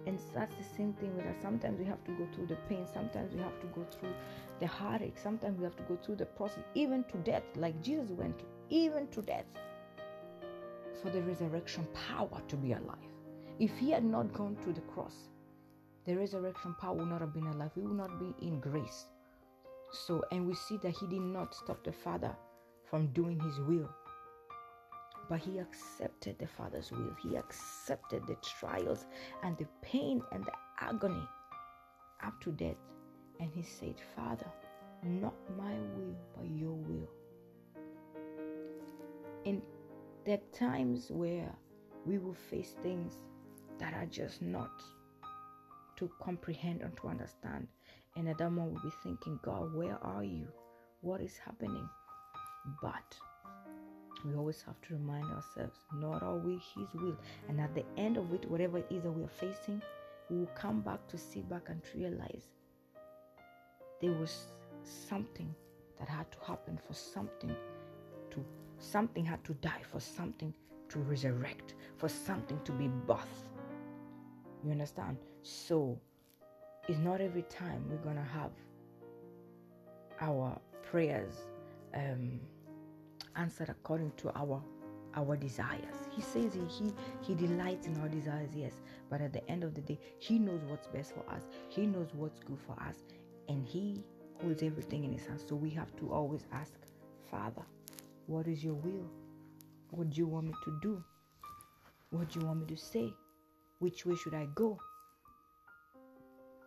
And 0.07 0.19
that's 0.33 0.55
the 0.55 0.63
same 0.63 0.93
thing 0.93 1.15
with 1.15 1.25
us. 1.25 1.35
Sometimes 1.41 1.79
we 1.79 1.85
have 1.85 2.03
to 2.05 2.11
go 2.11 2.27
through 2.33 2.47
the 2.47 2.55
pain. 2.67 2.87
Sometimes 2.91 3.33
we 3.33 3.41
have 3.41 3.59
to 3.61 3.67
go 3.67 3.85
through 3.91 4.13
the 4.59 4.67
heartache. 4.67 5.17
Sometimes 5.17 5.59
we 5.59 5.63
have 5.63 5.75
to 5.75 5.83
go 5.83 5.95
through 6.03 6.15
the 6.15 6.25
process, 6.25 6.63
even 6.73 7.03
to 7.05 7.17
death, 7.17 7.43
like 7.55 7.79
Jesus 7.83 8.09
went 8.09 8.39
to, 8.39 8.45
even 8.69 9.07
to 9.09 9.21
death, 9.21 9.45
for 11.01 11.09
the 11.11 11.21
resurrection 11.21 11.87
power 12.09 12.41
to 12.47 12.55
be 12.55 12.73
alive. 12.73 12.97
If 13.59 13.77
he 13.77 13.91
had 13.91 14.03
not 14.03 14.33
gone 14.33 14.57
to 14.63 14.73
the 14.73 14.81
cross, 14.81 15.29
the 16.05 16.15
resurrection 16.15 16.75
power 16.79 16.95
would 16.95 17.07
not 17.07 17.21
have 17.21 17.33
been 17.33 17.47
alive. 17.47 17.71
We 17.75 17.83
would 17.83 17.97
not 17.97 18.19
be 18.19 18.33
in 18.45 18.59
grace. 18.59 19.05
So, 19.91 20.23
and 20.31 20.47
we 20.47 20.55
see 20.55 20.77
that 20.77 20.95
he 20.97 21.05
did 21.07 21.21
not 21.21 21.53
stop 21.53 21.83
the 21.83 21.91
Father 21.91 22.35
from 22.89 23.07
doing 23.13 23.39
his 23.39 23.59
will, 23.59 23.89
but 25.31 25.39
he 25.39 25.59
accepted 25.59 26.37
the 26.39 26.45
Father's 26.45 26.91
will. 26.91 27.15
He 27.23 27.37
accepted 27.37 28.27
the 28.27 28.35
trials 28.43 29.05
and 29.43 29.57
the 29.57 29.65
pain 29.81 30.21
and 30.33 30.43
the 30.43 30.51
agony 30.81 31.25
up 32.21 32.33
to 32.41 32.51
death. 32.51 32.75
And 33.39 33.49
he 33.55 33.63
said, 33.63 33.95
Father, 34.13 34.51
not 35.05 35.33
my 35.57 35.71
will, 35.95 36.17
but 36.35 36.45
your 36.49 36.73
will. 36.73 37.07
There 40.25 40.35
are 40.35 40.57
times 40.57 41.09
where 41.09 41.55
we 42.05 42.17
will 42.17 42.35
face 42.49 42.75
things 42.83 43.13
that 43.79 43.93
are 43.93 44.07
just 44.07 44.41
not 44.41 44.83
to 45.95 46.11
comprehend 46.21 46.81
and 46.81 46.95
to 46.97 47.07
understand. 47.07 47.69
And 48.17 48.27
at 48.27 48.37
that 48.39 48.49
moment, 48.49 48.73
we'll 48.73 48.91
be 48.91 48.97
thinking, 49.01 49.39
God, 49.43 49.73
where 49.73 49.97
are 50.03 50.25
you? 50.25 50.47
What 50.99 51.21
is 51.21 51.37
happening? 51.37 51.87
But 52.81 53.15
we 54.25 54.35
always 54.35 54.61
have 54.61 54.79
to 54.81 54.93
remind 54.93 55.25
ourselves, 55.25 55.77
not 55.93 56.23
our 56.23 56.35
will, 56.35 56.59
His 56.75 56.87
will. 56.93 57.17
And 57.49 57.59
at 57.59 57.73
the 57.73 57.83
end 57.97 58.17
of 58.17 58.33
it, 58.33 58.49
whatever 58.49 58.79
it 58.79 58.87
is 58.89 59.03
that 59.03 59.11
we 59.11 59.23
are 59.23 59.27
facing, 59.27 59.81
we 60.29 60.37
will 60.37 60.51
come 60.55 60.81
back 60.81 61.07
to 61.09 61.17
sit 61.17 61.47
back 61.49 61.63
and 61.69 61.81
realize 61.95 62.45
there 64.01 64.13
was 64.13 64.47
something 64.83 65.53
that 65.99 66.07
had 66.07 66.31
to 66.31 66.37
happen 66.45 66.79
for 66.87 66.93
something 66.93 67.55
to 68.31 68.43
something 68.79 69.23
had 69.23 69.43
to 69.43 69.53
die 69.55 69.81
for 69.91 69.99
something 69.99 70.53
to 70.89 70.99
resurrect 70.99 71.75
for 71.97 72.09
something 72.09 72.59
to 72.63 72.71
be 72.71 72.89
birthed 73.07 73.45
you 74.63 74.71
understand 74.71 75.17
so 75.43 75.99
it's 76.87 76.97
not 76.97 77.21
every 77.21 77.43
time 77.43 77.83
we're 77.89 77.97
gonna 77.97 78.27
have 78.33 78.51
our 80.19 80.59
prayers 80.81 81.33
um, 81.93 82.39
answered 83.35 83.69
according 83.69 84.11
to 84.17 84.31
our 84.35 84.61
our 85.13 85.35
desires. 85.35 86.07
He 86.11 86.21
says 86.21 86.53
he, 86.53 86.61
he 86.67 86.93
he 87.21 87.35
delights 87.35 87.87
in 87.87 87.99
our 88.01 88.07
desires, 88.07 88.51
yes, 88.55 88.73
but 89.09 89.21
at 89.21 89.33
the 89.33 89.47
end 89.49 89.63
of 89.63 89.73
the 89.73 89.81
day, 89.81 89.99
he 90.19 90.39
knows 90.39 90.61
what's 90.67 90.87
best 90.87 91.13
for 91.13 91.25
us. 91.29 91.43
He 91.69 91.85
knows 91.85 92.09
what's 92.13 92.39
good 92.39 92.59
for 92.65 92.73
us, 92.81 92.95
and 93.49 93.65
he 93.65 94.03
holds 94.41 94.63
everything 94.63 95.03
in 95.03 95.13
his 95.13 95.25
hands. 95.25 95.43
So 95.47 95.55
we 95.55 95.69
have 95.71 95.95
to 95.97 96.11
always 96.11 96.45
ask, 96.51 96.73
Father, 97.29 97.63
what 98.27 98.47
is 98.47 98.63
your 98.63 98.75
will? 98.75 99.09
What 99.91 100.09
do 100.09 100.17
you 100.17 100.27
want 100.27 100.47
me 100.47 100.53
to 100.63 100.79
do? 100.81 101.03
What 102.11 102.29
do 102.29 102.39
you 102.39 102.45
want 102.45 102.61
me 102.61 102.65
to 102.67 102.77
say? 102.77 103.13
Which 103.79 104.05
way 104.05 104.15
should 104.15 104.33
I 104.33 104.47
go? 104.55 104.79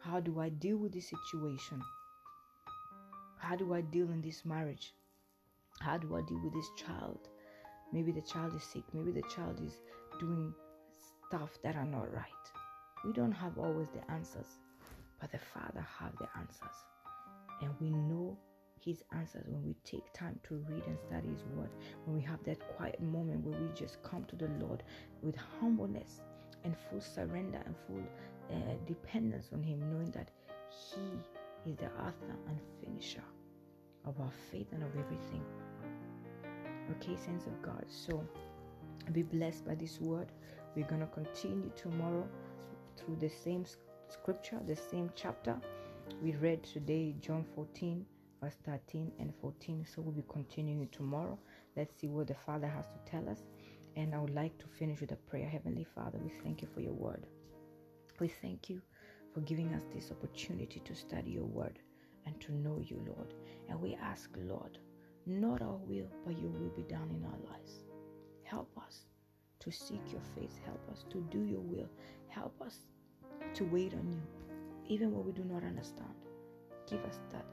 How 0.02 0.20
do 0.20 0.40
I 0.40 0.50
deal 0.50 0.76
with 0.76 0.92
this 0.92 1.08
situation? 1.08 1.80
How 3.38 3.56
do 3.56 3.72
I 3.72 3.80
deal 3.80 4.10
in 4.10 4.20
this 4.20 4.44
marriage? 4.44 4.92
How 5.80 5.98
do 5.98 6.16
I 6.16 6.22
deal 6.22 6.40
with 6.42 6.54
this 6.54 6.70
child? 6.76 7.28
Maybe 7.92 8.12
the 8.12 8.22
child 8.22 8.54
is 8.54 8.62
sick. 8.62 8.84
Maybe 8.92 9.12
the 9.12 9.28
child 9.28 9.60
is 9.64 9.80
doing 10.18 10.54
stuff 11.26 11.50
that 11.62 11.76
are 11.76 11.84
not 11.84 12.12
right. 12.12 12.26
We 13.04 13.12
don't 13.12 13.32
have 13.32 13.58
always 13.58 13.88
the 13.90 14.10
answers, 14.10 14.46
but 15.20 15.30
the 15.30 15.38
Father 15.38 15.86
have 16.00 16.12
the 16.18 16.28
answers. 16.38 16.76
And 17.60 17.70
we 17.80 17.90
know 17.90 18.36
his 18.84 19.02
answers 19.12 19.44
when 19.46 19.64
we 19.64 19.74
take 19.84 20.12
time 20.12 20.38
to 20.48 20.56
read 20.68 20.82
and 20.86 20.98
study 20.98 21.28
his 21.28 21.44
word, 21.54 21.70
when 22.04 22.16
we 22.16 22.22
have 22.22 22.42
that 22.44 22.60
quiet 22.76 23.00
moment 23.00 23.44
where 23.44 23.58
we 23.58 23.68
just 23.74 24.02
come 24.02 24.24
to 24.24 24.36
the 24.36 24.48
Lord 24.60 24.82
with 25.22 25.36
humbleness 25.60 26.20
and 26.64 26.74
full 26.90 27.00
surrender 27.00 27.60
and 27.64 27.74
full 27.86 28.02
uh, 28.50 28.74
dependence 28.86 29.50
on 29.52 29.62
him, 29.62 29.80
knowing 29.90 30.10
that 30.12 30.30
he 30.68 31.70
is 31.70 31.76
the 31.76 31.86
author 31.86 32.36
and 32.48 32.58
finisher 32.82 33.24
of 34.04 34.20
our 34.20 34.32
faith 34.50 34.68
and 34.72 34.82
of 34.82 34.90
everything. 34.90 35.42
Okay, 36.90 37.16
saints 37.16 37.46
of 37.46 37.62
God. 37.62 37.84
So 37.88 38.22
be 39.12 39.22
blessed 39.22 39.66
by 39.66 39.74
this 39.74 40.00
word. 40.00 40.32
We're 40.76 40.86
to 40.86 41.06
continue 41.06 41.70
tomorrow 41.76 42.28
through 42.96 43.16
the 43.16 43.28
same 43.28 43.64
scripture, 44.08 44.60
the 44.66 44.76
same 44.76 45.10
chapter. 45.14 45.56
We 46.22 46.32
read 46.32 46.62
today 46.62 47.14
John 47.20 47.44
14, 47.54 48.04
verse 48.42 48.56
13 48.66 49.12
and 49.18 49.32
14. 49.40 49.86
So 49.86 50.02
we'll 50.02 50.12
be 50.12 50.24
continuing 50.28 50.88
tomorrow. 50.88 51.38
Let's 51.74 51.98
see 51.98 52.08
what 52.08 52.26
the 52.26 52.34
Father 52.34 52.66
has 52.66 52.86
to 52.86 53.10
tell 53.10 53.28
us. 53.30 53.44
And 53.96 54.14
I 54.14 54.18
would 54.18 54.34
like 54.34 54.58
to 54.58 54.66
finish 54.66 55.00
with 55.00 55.12
a 55.12 55.16
prayer. 55.16 55.48
Heavenly 55.48 55.86
Father, 55.94 56.18
we 56.22 56.32
thank 56.42 56.60
you 56.60 56.68
for 56.74 56.80
your 56.80 56.92
word. 56.92 57.26
We 58.20 58.28
thank 58.28 58.68
you 58.68 58.82
for 59.32 59.40
giving 59.40 59.72
us 59.72 59.82
this 59.92 60.10
opportunity 60.10 60.80
to 60.84 60.94
study 60.94 61.30
your 61.30 61.46
word 61.46 61.78
and 62.26 62.38
to 62.42 62.52
know 62.52 62.80
you, 62.84 63.02
Lord. 63.06 63.32
And 63.68 63.80
we 63.80 63.94
ask, 63.94 64.30
Lord, 64.36 64.78
not 65.26 65.62
our 65.62 65.78
will, 65.86 66.08
but 66.24 66.38
your 66.38 66.50
will 66.50 66.70
be 66.76 66.82
done 66.82 67.10
in 67.10 67.24
our 67.24 67.52
lives. 67.52 67.84
Help 68.42 68.70
us 68.78 69.06
to 69.60 69.70
seek 69.70 70.02
your 70.12 70.20
face. 70.34 70.58
Help 70.64 70.80
us 70.90 71.04
to 71.10 71.20
do 71.30 71.42
your 71.42 71.60
will. 71.60 71.88
Help 72.28 72.60
us 72.60 72.80
to 73.54 73.64
wait 73.64 73.92
on 73.94 74.10
you, 74.10 74.22
even 74.86 75.12
when 75.12 75.24
we 75.24 75.32
do 75.32 75.44
not 75.44 75.62
understand. 75.64 76.14
Give 76.88 77.02
us 77.04 77.18
that 77.32 77.46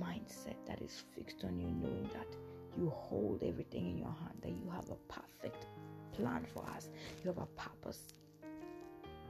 mindset 0.00 0.56
that 0.66 0.80
is 0.80 1.04
fixed 1.14 1.44
on 1.44 1.58
you, 1.58 1.68
knowing 1.68 2.08
that 2.14 2.28
you 2.76 2.90
hold 2.90 3.42
everything 3.42 3.88
in 3.90 3.98
your 3.98 4.14
hand, 4.20 4.38
that 4.42 4.50
you 4.52 4.70
have 4.70 4.88
a 4.90 5.12
perfect 5.12 5.66
plan 6.12 6.46
for 6.52 6.64
us, 6.74 6.88
you 7.22 7.28
have 7.28 7.38
a 7.38 7.46
purpose, 7.60 8.14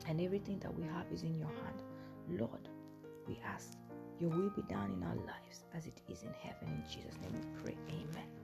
and 0.09 0.21
everything 0.21 0.59
that 0.61 0.73
we 0.73 0.85
have 0.85 1.07
is 1.13 1.23
in 1.23 1.35
your 1.35 1.49
hand. 1.49 1.83
Lord, 2.29 2.69
we 3.27 3.41
ask 3.45 3.77
your 4.21 4.31
will 4.31 4.51
be 4.51 4.63
done 4.63 4.93
in 4.93 5.03
our 5.03 5.17
lives 5.17 5.65
as 5.75 5.87
it 5.87 6.01
is 6.09 6.23
in 6.23 6.33
heaven. 6.41 6.69
In 6.69 6.83
Jesus' 6.89 7.19
name 7.23 7.33
we 7.35 7.63
pray. 7.63 7.77
Amen. 7.91 8.36